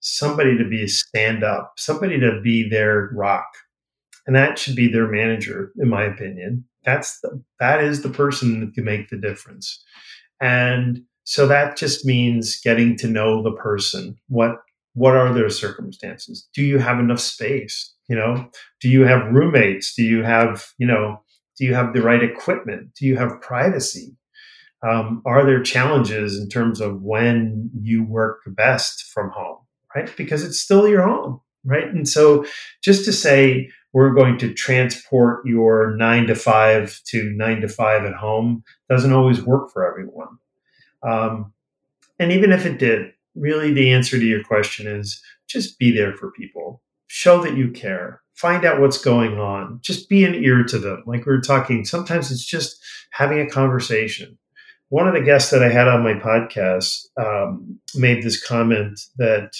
somebody 0.00 0.58
to 0.58 0.68
be 0.68 0.82
a 0.82 0.88
stand 0.88 1.42
up 1.42 1.74
somebody 1.78 2.20
to 2.20 2.40
be 2.42 2.68
their 2.68 3.10
rock 3.14 3.46
and 4.26 4.34
that 4.36 4.58
should 4.58 4.76
be 4.76 4.88
their 4.88 5.08
manager 5.08 5.72
in 5.78 5.88
my 5.88 6.04
opinion. 6.04 6.64
That's 6.84 7.20
the, 7.20 7.42
that 7.60 7.82
is 7.82 8.02
the 8.02 8.10
person 8.10 8.60
that 8.60 8.74
can 8.74 8.84
make 8.84 9.08
the 9.08 9.16
difference. 9.16 9.82
And 10.40 11.02
so 11.24 11.46
that 11.46 11.76
just 11.76 12.04
means 12.04 12.60
getting 12.62 12.96
to 12.98 13.08
know 13.08 13.42
the 13.42 13.52
person. 13.52 14.16
What 14.28 14.58
what 14.94 15.16
are 15.16 15.32
their 15.34 15.50
circumstances? 15.50 16.48
Do 16.54 16.62
you 16.62 16.78
have 16.78 17.00
enough 17.00 17.20
space? 17.20 17.92
You 18.08 18.16
know 18.16 18.50
do 18.80 18.88
you 18.88 19.02
have 19.02 19.32
roommates? 19.32 19.94
Do 19.94 20.02
you 20.02 20.22
have 20.22 20.66
you 20.78 20.86
know 20.86 21.22
do 21.58 21.64
you 21.64 21.74
have 21.74 21.94
the 21.94 22.02
right 22.02 22.22
equipment? 22.22 22.94
Do 22.98 23.06
you 23.06 23.16
have 23.16 23.40
privacy? 23.40 24.16
Um, 24.82 25.22
are 25.24 25.46
there 25.46 25.62
challenges 25.62 26.38
in 26.38 26.50
terms 26.50 26.80
of 26.80 27.00
when 27.00 27.70
you 27.80 28.04
work 28.04 28.40
best 28.46 29.04
from 29.04 29.30
home 29.30 29.58
right? 29.96 30.14
Because 30.16 30.44
it's 30.44 30.60
still 30.60 30.88
your 30.88 31.02
home 31.02 31.40
right? 31.64 31.88
And 31.88 32.08
so 32.08 32.44
just 32.82 33.04
to 33.06 33.12
say 33.12 33.70
we're 33.92 34.14
going 34.14 34.38
to 34.38 34.52
transport 34.52 35.46
your 35.46 35.96
nine 35.96 36.26
to 36.26 36.34
five 36.34 37.00
to 37.06 37.30
nine 37.30 37.60
to 37.60 37.68
five 37.68 38.04
at 38.04 38.14
home 38.14 38.62
doesn't 38.88 39.12
always 39.12 39.40
work 39.42 39.70
for 39.72 39.88
everyone. 39.88 40.38
Um, 41.06 41.52
and 42.18 42.32
even 42.32 42.52
if 42.52 42.66
it 42.66 42.78
did, 42.78 43.12
really 43.34 43.72
the 43.72 43.92
answer 43.92 44.18
to 44.18 44.24
your 44.24 44.42
question 44.44 44.86
is 44.86 45.20
just 45.48 45.78
be 45.78 45.94
there 45.94 46.14
for 46.14 46.30
people. 46.30 46.82
Show 47.06 47.42
that 47.42 47.56
you 47.56 47.70
care. 47.70 48.22
Find 48.34 48.64
out 48.64 48.80
what's 48.80 48.98
going 48.98 49.38
on. 49.38 49.78
Just 49.82 50.08
be 50.08 50.24
an 50.24 50.34
ear 50.34 50.64
to 50.64 50.78
them. 50.78 51.02
Like 51.06 51.26
we 51.26 51.32
were 51.32 51.40
talking, 51.40 51.84
sometimes 51.84 52.32
it's 52.32 52.44
just 52.44 52.82
having 53.10 53.40
a 53.40 53.48
conversation. 53.48 54.38
One 54.88 55.06
of 55.06 55.14
the 55.14 55.22
guests 55.22 55.50
that 55.50 55.62
I 55.62 55.70
had 55.70 55.88
on 55.88 56.02
my 56.02 56.14
podcast 56.14 57.06
um, 57.16 57.78
made 57.94 58.22
this 58.22 58.44
comment 58.44 59.00
that 59.16 59.52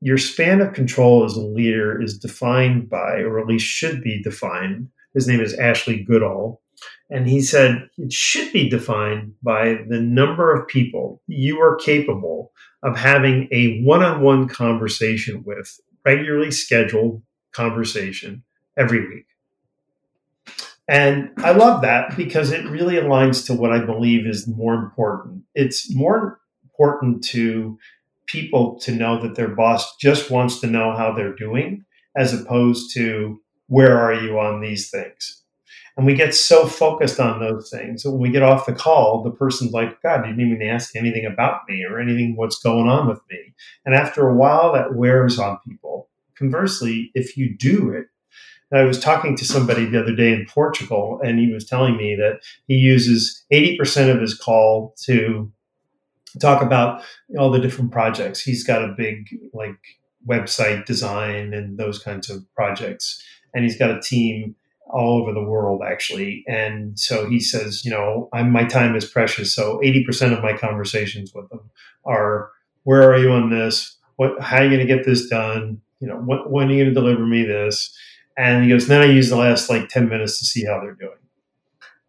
your 0.00 0.18
span 0.18 0.60
of 0.60 0.72
control 0.72 1.24
as 1.24 1.36
a 1.36 1.42
leader 1.42 2.00
is 2.00 2.18
defined 2.18 2.88
by, 2.88 3.20
or 3.20 3.38
at 3.38 3.46
least 3.46 3.66
should 3.66 4.02
be 4.02 4.22
defined. 4.22 4.88
His 5.14 5.26
name 5.26 5.40
is 5.40 5.54
Ashley 5.58 6.02
Goodall. 6.02 6.62
And 7.10 7.28
he 7.28 7.40
said 7.40 7.88
it 7.98 8.12
should 8.12 8.52
be 8.52 8.68
defined 8.68 9.34
by 9.42 9.78
the 9.88 10.00
number 10.00 10.54
of 10.54 10.68
people 10.68 11.20
you 11.26 11.60
are 11.60 11.76
capable 11.76 12.52
of 12.82 12.96
having 12.96 13.48
a 13.52 13.82
one 13.82 14.02
on 14.02 14.22
one 14.22 14.48
conversation 14.48 15.42
with, 15.44 15.80
regularly 16.04 16.50
scheduled 16.50 17.22
conversation 17.52 18.42
every 18.76 19.06
week. 19.08 19.26
And 20.88 21.30
I 21.38 21.52
love 21.52 21.82
that 21.82 22.16
because 22.16 22.50
it 22.50 22.64
really 22.66 22.96
aligns 22.96 23.46
to 23.46 23.54
what 23.54 23.72
I 23.72 23.78
believe 23.84 24.26
is 24.26 24.48
more 24.48 24.74
important. 24.74 25.44
It's 25.54 25.94
more 25.94 26.40
important 26.64 27.22
to 27.24 27.78
people 28.26 28.78
to 28.80 28.92
know 28.92 29.20
that 29.22 29.34
their 29.34 29.48
boss 29.48 29.96
just 29.96 30.30
wants 30.30 30.60
to 30.60 30.66
know 30.66 30.96
how 30.96 31.12
they're 31.12 31.34
doing 31.34 31.84
as 32.16 32.32
opposed 32.32 32.94
to 32.94 33.40
where 33.66 33.98
are 33.98 34.14
you 34.14 34.38
on 34.38 34.60
these 34.60 34.90
things 34.90 35.39
and 36.00 36.06
we 36.06 36.14
get 36.14 36.34
so 36.34 36.66
focused 36.66 37.20
on 37.20 37.40
those 37.40 37.68
things 37.68 38.02
that 38.02 38.10
when 38.10 38.22
we 38.22 38.30
get 38.30 38.42
off 38.42 38.64
the 38.64 38.72
call 38.72 39.22
the 39.22 39.30
person's 39.30 39.72
like 39.72 40.00
god 40.00 40.26
you 40.26 40.32
didn't 40.32 40.50
even 40.50 40.66
ask 40.66 40.96
anything 40.96 41.26
about 41.26 41.60
me 41.68 41.84
or 41.84 42.00
anything 42.00 42.36
what's 42.36 42.58
going 42.58 42.88
on 42.88 43.06
with 43.06 43.20
me? 43.30 43.52
And 43.84 43.94
after 43.94 44.26
a 44.26 44.34
while 44.34 44.72
that 44.72 44.94
wears 44.94 45.38
on 45.38 45.58
people. 45.68 46.08
Conversely 46.36 47.10
if 47.14 47.36
you 47.36 47.54
do 47.54 47.90
it 47.90 48.06
I 48.72 48.84
was 48.84 48.98
talking 48.98 49.36
to 49.36 49.44
somebody 49.44 49.84
the 49.84 50.00
other 50.00 50.14
day 50.14 50.32
in 50.32 50.46
Portugal, 50.46 51.20
and 51.24 51.40
he 51.40 51.52
was 51.52 51.66
telling 51.66 51.96
me 51.96 52.14
that 52.14 52.38
he 52.68 52.76
uses 52.76 53.44
80% 53.52 54.14
of 54.14 54.20
his 54.20 54.34
call 54.34 54.94
to 55.02 55.50
talk 56.40 56.62
about 56.62 57.02
all 57.36 57.50
the 57.50 57.58
different 57.58 57.90
projects. 57.90 58.40
He's 58.40 58.62
got 58.62 58.84
a 58.84 58.94
big 58.96 59.28
like 59.52 59.76
website 60.26 60.86
design 60.86 61.52
and 61.52 61.78
those 61.78 61.98
kinds 61.98 62.30
of 62.30 62.44
projects, 62.54 63.20
and 63.52 63.64
he's 63.64 63.76
got 63.76 63.90
a 63.90 64.00
team 64.00 64.54
all 64.92 65.20
over 65.22 65.32
the 65.32 65.42
world 65.42 65.82
actually. 65.86 66.44
And 66.46 66.98
so 66.98 67.28
he 67.28 67.40
says, 67.40 67.84
you 67.84 67.90
know, 67.90 68.28
I'm, 68.32 68.50
my 68.50 68.64
time 68.64 68.96
is 68.96 69.04
precious. 69.04 69.54
So 69.54 69.78
80% 69.78 70.36
of 70.36 70.42
my 70.42 70.56
conversations 70.56 71.32
with 71.34 71.48
them 71.50 71.70
are, 72.04 72.50
where 72.84 73.12
are 73.12 73.18
you 73.18 73.30
on 73.32 73.50
this? 73.50 73.96
What, 74.16 74.40
how 74.40 74.58
are 74.58 74.64
you 74.64 74.70
going 74.70 74.86
to 74.86 74.94
get 74.94 75.04
this 75.04 75.28
done? 75.28 75.80
You 76.00 76.08
know, 76.08 76.16
what, 76.16 76.50
when 76.50 76.68
are 76.68 76.72
you 76.72 76.84
going 76.84 76.94
to 76.94 77.00
deliver 77.00 77.26
me 77.26 77.44
this? 77.44 77.96
And 78.36 78.64
he 78.64 78.70
goes, 78.70 78.86
then 78.86 79.02
I 79.02 79.06
use 79.06 79.28
the 79.28 79.36
last 79.36 79.68
like 79.68 79.88
10 79.88 80.08
minutes 80.08 80.38
to 80.38 80.44
see 80.44 80.64
how 80.64 80.80
they're 80.80 80.94
doing. 80.94 81.16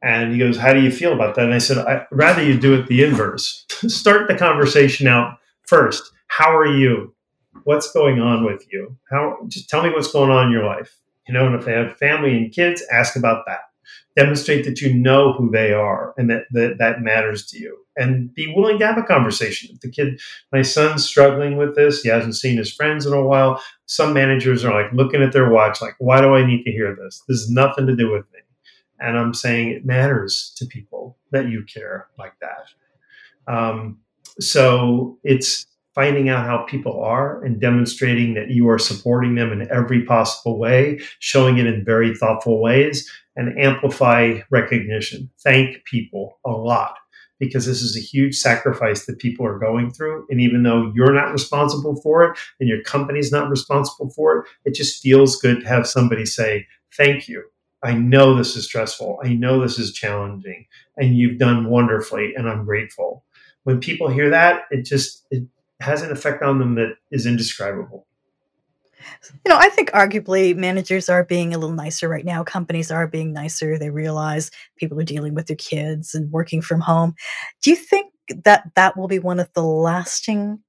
And 0.02 0.32
he 0.32 0.40
goes, 0.40 0.58
How 0.58 0.74
do 0.74 0.82
you 0.82 0.92
feel 0.92 1.14
about 1.14 1.36
that? 1.36 1.46
And 1.46 1.54
I 1.54 1.60
said, 1.60 1.78
I'd 1.78 2.08
rather 2.12 2.44
you 2.44 2.58
do 2.58 2.74
it 2.74 2.88
the 2.88 3.04
inverse. 3.04 3.66
Start 3.88 4.28
the 4.28 4.36
conversation 4.36 5.08
out 5.08 5.38
first. 5.68 6.12
How 6.28 6.56
are 6.56 6.66
you? 6.68 7.14
What's 7.66 7.92
going 7.92 8.20
on 8.20 8.44
with 8.44 8.66
you? 8.72 8.98
How 9.12 9.38
just 9.48 9.70
tell 9.70 9.84
me 9.84 9.90
what's 9.90 10.12
going 10.12 10.32
on 10.32 10.48
in 10.48 10.52
your 10.52 10.66
life. 10.66 10.98
You 11.32 11.38
know, 11.38 11.48
and 11.48 11.56
if 11.56 11.66
they 11.66 11.72
have 11.72 11.98
family 11.98 12.36
and 12.36 12.52
kids, 12.52 12.84
ask 12.92 13.16
about 13.16 13.46
that. 13.48 13.60
Demonstrate 14.18 14.66
that 14.66 14.82
you 14.82 14.94
know 14.94 15.32
who 15.32 15.50
they 15.50 15.72
are 15.72 16.14
and 16.18 16.30
that, 16.30 16.44
that 16.52 16.78
that 16.80 17.02
matters 17.02 17.46
to 17.48 17.60
you. 17.60 17.78
And 17.96 18.34
be 18.34 18.54
willing 18.54 18.80
to 18.80 18.86
have 18.86 18.98
a 18.98 19.04
conversation. 19.04 19.70
If 19.74 19.80
the 19.80 19.90
kid, 19.90 20.20
my 20.52 20.62
son's 20.62 21.06
struggling 21.06 21.56
with 21.56 21.76
this, 21.76 22.02
he 22.02 22.10
hasn't 22.10 22.36
seen 22.36 22.58
his 22.58 22.74
friends 22.74 23.06
in 23.06 23.14
a 23.14 23.26
while. 23.26 23.64
Some 23.86 24.14
managers 24.14 24.66
are 24.66 24.74
like 24.74 24.92
looking 24.92 25.22
at 25.22 25.32
their 25.32 25.50
watch, 25.50 25.82
like, 25.82 25.96
why 26.00 26.20
do 26.20 26.36
I 26.36 26.46
need 26.46 26.64
to 26.64 26.72
hear 26.72 26.96
this? 26.96 27.24
This 27.28 27.38
is 27.38 27.50
nothing 27.50 27.88
to 27.88 27.96
do 27.96 28.12
with 28.12 28.26
me 28.34 28.40
and 29.02 29.18
I'm 29.18 29.34
saying 29.34 29.70
it 29.70 29.86
matters 29.86 30.54
to 30.58 30.66
people 30.66 31.18
that 31.32 31.50
you 31.50 31.64
care 31.64 32.08
like 32.18 32.34
that. 32.40 33.54
Um, 33.54 33.98
so 34.40 35.18
it's 35.24 35.66
finding 35.94 36.30
out 36.30 36.46
how 36.46 36.64
people 36.64 37.02
are 37.02 37.44
and 37.44 37.60
demonstrating 37.60 38.34
that 38.34 38.50
you 38.50 38.70
are 38.70 38.80
supporting 38.80 39.36
them 39.36 39.52
in 39.52 39.70
every 39.72 40.04
possible 40.04 40.58
way, 40.58 41.00
showing 41.20 41.58
it 41.58 41.68
in 41.68 41.86
very 41.86 42.16
thoughtful 42.16 42.62
ways, 42.62 43.10
and 43.36 43.60
amplify 43.60 44.40
recognition. 44.50 45.30
Thank 45.44 45.84
people 45.86 46.40
a 46.46 46.52
lot 46.52 46.96
because 47.40 47.66
this 47.66 47.82
is 47.82 47.98
a 47.98 48.00
huge 48.00 48.36
sacrifice 48.36 49.06
that 49.06 49.20
people 49.20 49.46
are 49.46 49.58
going 49.58 49.92
through. 49.92 50.28
And 50.30 50.40
even 50.40 50.64
though 50.64 50.92
you're 50.94 51.14
not 51.14 51.32
responsible 51.32 52.00
for 52.02 52.24
it 52.24 52.38
and 52.60 52.70
your 52.70 52.84
company's 52.84 53.32
not 53.32 53.50
responsible 53.50 54.12
for 54.12 54.40
it, 54.40 54.46
it 54.66 54.76
just 54.76 55.02
feels 55.02 55.38
good 55.38 55.62
to 55.62 55.68
have 55.68 55.88
somebody 55.88 56.26
say, 56.26 56.68
Thank 56.96 57.28
you 57.28 57.44
I 57.84 57.94
know 57.94 58.36
this 58.36 58.56
is 58.56 58.66
stressful. 58.66 59.20
I 59.24 59.34
know 59.34 59.62
this 59.62 59.80
is 59.80 59.94
challenging, 59.94 60.68
and 60.98 61.16
you've 61.16 61.40
done 61.40 61.70
wonderfully, 61.70 62.34
and 62.36 62.48
I'm 62.48 62.66
grateful. 62.66 63.26
When 63.64 63.80
people 63.80 64.10
hear 64.10 64.30
that, 64.30 64.64
it 64.70 64.86
just 64.86 65.26
it 65.32 65.44
has 65.82 66.02
an 66.02 66.12
effect 66.12 66.42
on 66.44 66.60
them 66.60 66.76
that 66.76 66.96
is 67.12 67.26
indescribable. 67.26 68.08
You 69.46 69.50
know, 69.50 69.58
I 69.58 69.70
think 69.70 69.92
arguably 69.92 70.56
managers 70.56 71.10
are 71.10 71.24
being 71.24 71.54
a 71.54 71.58
little 71.58 71.76
nicer 71.76 72.08
right 72.08 72.26
now. 72.26 72.44
Companies 72.44 72.92
are 72.92 73.08
being 73.08 73.34
nicer. 73.34 73.78
They 73.78 73.90
realize 73.90 74.52
people 74.78 75.00
are 75.00 75.04
dealing 75.04 75.34
with 75.34 75.48
their 75.48 75.58
kids 75.58 76.14
and 76.14 76.32
working 76.32 76.62
from 76.62 76.82
home. 76.82 77.16
Do 77.64 77.72
you 77.72 77.76
think 77.76 78.14
that 78.44 78.70
that 78.76 78.96
will 78.96 79.08
be 79.08 79.20
one 79.20 79.40
of 79.40 79.52
the 79.54 79.64
lasting 79.64 80.60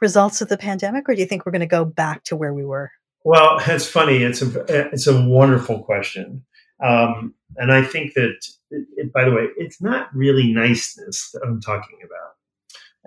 results 0.00 0.40
of 0.40 0.48
the 0.48 0.58
pandemic, 0.58 1.08
or 1.08 1.14
do 1.14 1.20
you 1.20 1.26
think 1.26 1.44
we're 1.44 1.52
going 1.52 1.60
to 1.60 1.66
go 1.66 1.84
back 1.84 2.24
to 2.24 2.36
where 2.36 2.54
we 2.54 2.64
were? 2.64 2.90
Well, 3.24 3.58
it's 3.66 3.86
funny. 3.86 4.18
It's 4.18 4.42
a 4.42 4.92
it's 4.92 5.06
a 5.06 5.26
wonderful 5.26 5.82
question. 5.82 6.44
Um, 6.84 7.34
and 7.56 7.72
I 7.72 7.82
think 7.82 8.14
that, 8.14 8.36
it, 8.70 8.86
it, 8.96 9.12
by 9.12 9.24
the 9.24 9.32
way, 9.32 9.48
it's 9.56 9.82
not 9.82 10.14
really 10.14 10.52
niceness 10.52 11.30
that 11.32 11.42
I'm 11.44 11.60
talking 11.60 11.98
about. 12.04 12.34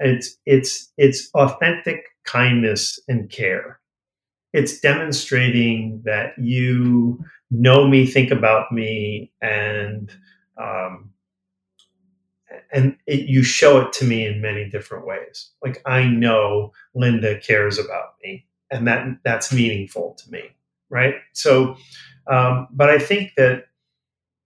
It's 0.01 0.37
it's 0.45 0.91
it's 0.97 1.29
authentic 1.33 2.03
kindness 2.25 2.99
and 3.07 3.29
care. 3.29 3.79
It's 4.53 4.79
demonstrating 4.81 6.01
that 6.05 6.33
you 6.39 7.23
know 7.51 7.87
me, 7.87 8.05
think 8.07 8.31
about 8.31 8.71
me, 8.71 9.31
and 9.41 10.11
um, 10.57 11.11
and 12.71 12.97
it, 13.07 13.27
you 13.27 13.43
show 13.43 13.79
it 13.81 13.93
to 13.93 14.05
me 14.05 14.25
in 14.25 14.41
many 14.41 14.69
different 14.69 15.05
ways. 15.05 15.51
Like 15.63 15.81
I 15.85 16.05
know 16.05 16.73
Linda 16.95 17.39
cares 17.39 17.77
about 17.77 18.15
me, 18.23 18.45
and 18.71 18.87
that 18.87 19.07
that's 19.23 19.53
meaningful 19.53 20.17
to 20.23 20.31
me, 20.31 20.41
right? 20.89 21.15
So 21.33 21.75
um, 22.27 22.67
but 22.71 22.89
I 22.89 22.99
think 22.99 23.33
that 23.37 23.65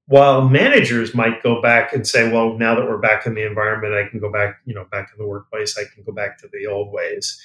while 0.07 0.47
managers 0.47 1.15
might 1.15 1.41
go 1.41 1.61
back 1.61 1.93
and 1.93 2.07
say, 2.07 2.31
well, 2.31 2.57
now 2.57 2.75
that 2.75 2.85
we're 2.85 2.97
back 2.97 3.25
in 3.25 3.33
the 3.33 3.45
environment, 3.45 3.93
I 3.93 4.07
can 4.07 4.19
go 4.19 4.31
back, 4.31 4.57
you 4.65 4.73
know, 4.73 4.85
back 4.91 5.09
in 5.11 5.17
the 5.17 5.27
workplace, 5.27 5.77
I 5.77 5.83
can 5.93 6.03
go 6.03 6.11
back 6.11 6.37
to 6.39 6.49
the 6.51 6.67
old 6.67 6.91
ways. 6.91 7.41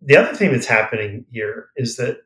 The 0.00 0.16
other 0.16 0.34
thing 0.34 0.52
that's 0.52 0.66
happening 0.66 1.26
here 1.30 1.70
is 1.76 1.96
that 1.96 2.22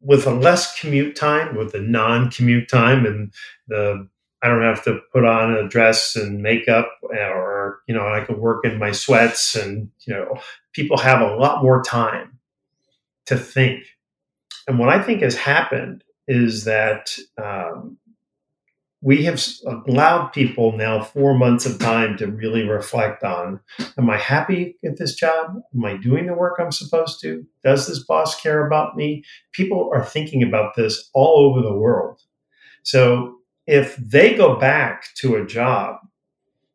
with 0.00 0.26
a 0.26 0.34
less 0.34 0.78
commute 0.80 1.14
time, 1.14 1.56
with 1.56 1.72
the 1.72 1.80
non-commute 1.80 2.68
time 2.68 3.06
and 3.06 3.32
the 3.68 4.08
I 4.42 4.48
don't 4.48 4.62
have 4.62 4.82
to 4.84 5.00
put 5.12 5.26
on 5.26 5.52
a 5.52 5.68
dress 5.68 6.16
and 6.16 6.42
makeup 6.42 6.88
or, 7.02 7.82
you 7.86 7.94
know, 7.94 8.08
I 8.08 8.24
can 8.24 8.40
work 8.40 8.64
in 8.64 8.78
my 8.78 8.90
sweats 8.90 9.54
and, 9.54 9.90
you 10.06 10.14
know, 10.14 10.40
people 10.72 10.96
have 10.96 11.20
a 11.20 11.36
lot 11.36 11.62
more 11.62 11.82
time 11.82 12.38
to 13.26 13.36
think 13.36 13.84
and 14.66 14.78
what 14.78 14.88
I 14.88 15.02
think 15.02 15.22
has 15.22 15.36
happened 15.36 16.04
is 16.30 16.62
that 16.62 17.18
um, 17.42 17.98
we 19.02 19.24
have 19.24 19.42
allowed 19.88 20.28
people 20.28 20.76
now 20.76 21.02
four 21.02 21.36
months 21.36 21.66
of 21.66 21.80
time 21.80 22.16
to 22.18 22.28
really 22.28 22.62
reflect 22.62 23.24
on 23.24 23.58
Am 23.98 24.08
I 24.08 24.16
happy 24.16 24.78
at 24.84 24.96
this 24.96 25.16
job? 25.16 25.56
Am 25.74 25.84
I 25.84 25.96
doing 25.96 26.26
the 26.26 26.34
work 26.34 26.58
I'm 26.60 26.70
supposed 26.70 27.20
to? 27.22 27.44
Does 27.64 27.88
this 27.88 28.04
boss 28.04 28.40
care 28.40 28.64
about 28.64 28.96
me? 28.96 29.24
People 29.52 29.90
are 29.92 30.04
thinking 30.04 30.44
about 30.44 30.76
this 30.76 31.10
all 31.14 31.50
over 31.50 31.62
the 31.62 31.74
world. 31.76 32.20
So 32.84 33.38
if 33.66 33.96
they 33.96 34.34
go 34.34 34.56
back 34.56 35.06
to 35.16 35.34
a 35.34 35.44
job 35.44 35.96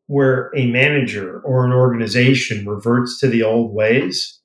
where 0.08 0.52
a 0.54 0.68
manager 0.68 1.40
or 1.46 1.66
an 1.66 1.72
organization 1.72 2.68
reverts 2.68 3.22
to 3.22 3.30
the 3.30 3.44
old 3.44 3.74
ways, 3.74 4.42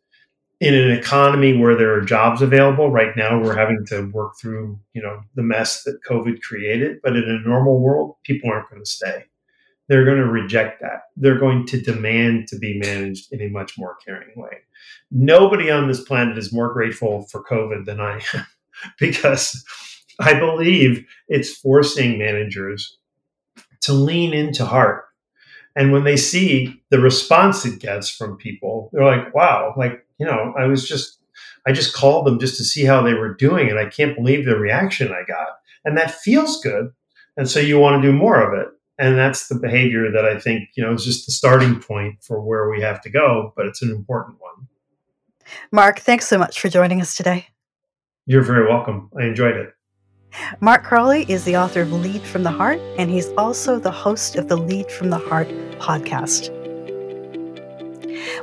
in 0.60 0.74
an 0.74 0.90
economy 0.90 1.56
where 1.56 1.74
there 1.74 1.94
are 1.94 2.02
jobs 2.02 2.42
available. 2.42 2.90
Right 2.90 3.16
now 3.16 3.40
we're 3.40 3.56
having 3.56 3.84
to 3.86 4.10
work 4.12 4.34
through 4.40 4.78
you 4.94 5.02
know 5.02 5.20
the 5.34 5.42
mess 5.42 5.82
that 5.84 6.00
covid 6.08 6.42
created 6.42 6.98
but 7.02 7.16
in 7.16 7.24
a 7.24 7.48
normal 7.48 7.80
world 7.80 8.16
people 8.24 8.50
aren't 8.50 8.70
going 8.70 8.82
to 8.82 8.90
stay. 8.90 9.24
They're 9.88 10.04
going 10.04 10.18
to 10.18 10.26
reject 10.26 10.80
that. 10.82 11.02
They're 11.16 11.38
going 11.38 11.66
to 11.66 11.80
demand 11.80 12.46
to 12.48 12.58
be 12.58 12.78
managed 12.78 13.32
in 13.32 13.40
a 13.40 13.48
much 13.48 13.76
more 13.76 13.96
caring 14.06 14.30
way. 14.36 14.58
Nobody 15.10 15.68
on 15.68 15.88
this 15.88 16.04
planet 16.04 16.38
is 16.38 16.52
more 16.52 16.72
grateful 16.72 17.22
for 17.22 17.42
covid 17.42 17.86
than 17.86 18.00
i 18.00 18.20
am 18.34 18.46
because 18.98 19.64
I 20.20 20.38
believe 20.38 21.06
it's 21.28 21.56
forcing 21.56 22.18
managers 22.18 22.98
to 23.82 23.92
lean 23.92 24.34
into 24.34 24.66
heart. 24.66 25.04
And 25.74 25.92
when 25.92 26.04
they 26.04 26.16
see 26.16 26.82
the 26.90 27.00
response 27.00 27.64
it 27.64 27.80
gets 27.80 28.10
from 28.10 28.36
people, 28.36 28.90
they're 28.92 29.04
like, 29.04 29.34
wow, 29.34 29.72
like, 29.76 30.04
you 30.20 30.26
know, 30.26 30.52
I 30.56 30.66
was 30.66 30.86
just, 30.86 31.18
I 31.66 31.72
just 31.72 31.94
called 31.94 32.26
them 32.26 32.38
just 32.38 32.58
to 32.58 32.64
see 32.64 32.84
how 32.84 33.02
they 33.02 33.14
were 33.14 33.34
doing. 33.34 33.70
And 33.70 33.78
I 33.78 33.86
can't 33.86 34.14
believe 34.14 34.44
the 34.44 34.56
reaction 34.56 35.08
I 35.08 35.24
got. 35.26 35.48
And 35.84 35.96
that 35.96 36.10
feels 36.10 36.60
good. 36.60 36.92
And 37.36 37.48
so 37.48 37.58
you 37.58 37.78
want 37.78 38.00
to 38.00 38.08
do 38.08 38.16
more 38.16 38.40
of 38.40 38.58
it. 38.60 38.68
And 38.98 39.16
that's 39.16 39.48
the 39.48 39.54
behavior 39.54 40.10
that 40.12 40.26
I 40.26 40.38
think, 40.38 40.68
you 40.76 40.84
know, 40.84 40.92
is 40.92 41.06
just 41.06 41.24
the 41.24 41.32
starting 41.32 41.80
point 41.80 42.22
for 42.22 42.42
where 42.42 42.68
we 42.68 42.82
have 42.82 43.00
to 43.00 43.10
go, 43.10 43.54
but 43.56 43.64
it's 43.64 43.80
an 43.80 43.90
important 43.90 44.36
one. 44.40 44.68
Mark, 45.72 46.00
thanks 46.00 46.28
so 46.28 46.36
much 46.36 46.60
for 46.60 46.68
joining 46.68 47.00
us 47.00 47.14
today. 47.14 47.46
You're 48.26 48.42
very 48.42 48.68
welcome. 48.68 49.10
I 49.18 49.24
enjoyed 49.24 49.56
it. 49.56 49.74
Mark 50.60 50.84
Crowley 50.84 51.24
is 51.30 51.44
the 51.44 51.56
author 51.56 51.80
of 51.80 51.92
Lead 51.92 52.22
from 52.22 52.42
the 52.42 52.50
Heart, 52.50 52.78
and 52.98 53.10
he's 53.10 53.28
also 53.38 53.78
the 53.78 53.90
host 53.90 54.36
of 54.36 54.48
the 54.48 54.56
Lead 54.56 54.92
from 54.92 55.08
the 55.08 55.18
Heart 55.18 55.48
podcast. 55.78 56.59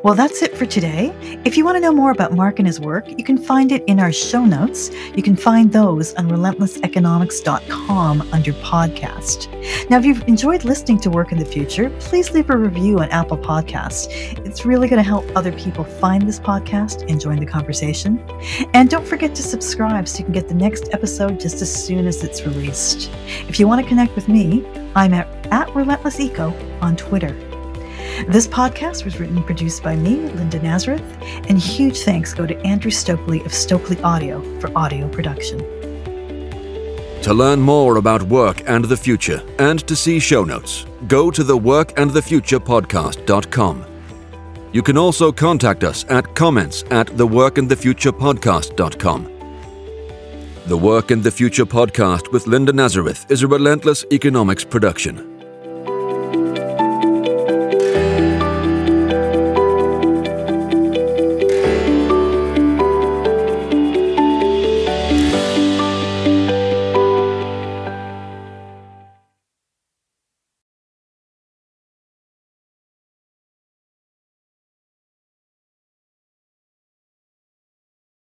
Well, 0.04 0.16
that's 0.16 0.42
it 0.42 0.58
for 0.58 0.66
today. 0.66 1.14
If 1.46 1.58
you 1.58 1.66
want 1.66 1.76
to 1.76 1.82
know 1.82 1.92
more 1.92 2.12
about 2.12 2.34
Mark 2.34 2.60
and 2.60 2.68
his 2.68 2.80
work, 2.80 3.08
you 3.08 3.24
can 3.24 3.38
find 3.38 3.72
it 3.72 3.84
in 3.86 4.00
our 4.00 4.12
show 4.12 4.46
notes. 4.46 4.90
You 5.16 5.24
can 5.24 5.36
find 5.36 5.72
those 5.72 6.14
on 6.16 6.30
relentlesseconomics.com 6.30 8.30
under 8.32 8.54
podcast. 8.54 9.90
Now, 9.90 9.98
if 9.98 10.06
you've 10.06 10.28
enjoyed 10.28 10.64
listening 10.64 11.00
to 11.00 11.10
Work 11.10 11.32
in 11.32 11.38
the 11.38 11.46
Future, 11.46 11.90
please 12.00 12.32
leave 12.32 12.50
a 12.50 12.58
review 12.58 13.00
on 13.00 13.10
Apple 13.10 13.38
Podcasts. 13.38 14.08
It's 14.46 14.66
really 14.66 14.88
going 14.88 15.02
to 15.02 15.08
help 15.08 15.26
other 15.36 15.52
people 15.52 15.84
find 15.84 16.28
this 16.28 16.40
podcast 16.40 17.10
and 17.10 17.20
join 17.20 17.40
the 17.40 17.46
conversation. 17.46 18.24
And 18.74 18.90
don't 18.90 19.06
forget 19.06 19.36
to 19.36 19.44
subscribe 19.44 20.08
so 20.08 20.20
you 20.20 20.26
can 20.26 20.34
get 20.34 20.48
the 20.48 20.56
next 20.56 20.90
episode 20.94 21.40
just 21.40 21.62
as 21.62 21.74
soon 21.74 22.08
as 22.08 22.24
it's 22.24 22.46
released. 22.46 23.10
If 23.48 23.60
you 23.60 23.68
want 23.68 23.82
to 23.82 23.88
connect 23.88 24.16
with 24.16 24.28
me, 24.28 24.66
I'm 24.96 25.14
at, 25.14 25.28
at 25.52 25.74
Relentless 25.76 26.20
Eco 26.20 26.54
on 26.82 26.96
Twitter. 26.96 27.47
This 28.26 28.48
podcast 28.48 29.06
was 29.06 29.20
written 29.20 29.38
and 29.38 29.46
produced 29.46 29.84
by 29.84 29.96
me, 29.96 30.16
Linda 30.16 30.60
Nazareth, 30.60 31.04
and 31.48 31.60
huge 31.60 32.00
thanks 32.00 32.34
go 32.34 32.48
to 32.48 32.58
Andrew 32.66 32.90
Stokely 32.90 33.46
of 33.46 33.54
Stokely 33.54 34.02
Audio 34.02 34.42
for 34.60 34.76
audio 34.76 35.08
production. 35.08 35.60
To 37.22 37.34
learn 37.34 37.60
more 37.60 37.98
about 37.98 38.24
work 38.24 38.68
and 38.68 38.86
the 38.86 38.98
future 38.98 39.44
and 39.60 39.86
to 39.88 39.96
see 39.96 40.18
show 40.20 40.44
notes, 40.44 40.88
go 41.08 41.30
to 41.30 41.44
the 41.44 41.58
workandthefuturepodcast.com. 41.58 43.86
You 44.74 44.82
can 44.82 44.98
also 44.98 45.32
contact 45.32 45.84
us 45.84 46.04
at 46.10 46.34
comments 46.34 46.84
at 46.90 47.06
theworkandthefuturepodcast.com. 47.08 49.34
The 50.66 50.78
Work 50.78 51.12
and 51.12 51.24
the 51.24 51.32
Future 51.32 51.66
podcast 51.66 52.32
with 52.32 52.48
Linda 52.48 52.74
Nazareth 52.74 53.28
is 53.30 53.44
a 53.44 53.48
relentless 53.48 54.06
economics 54.12 54.64
production. 54.66 55.37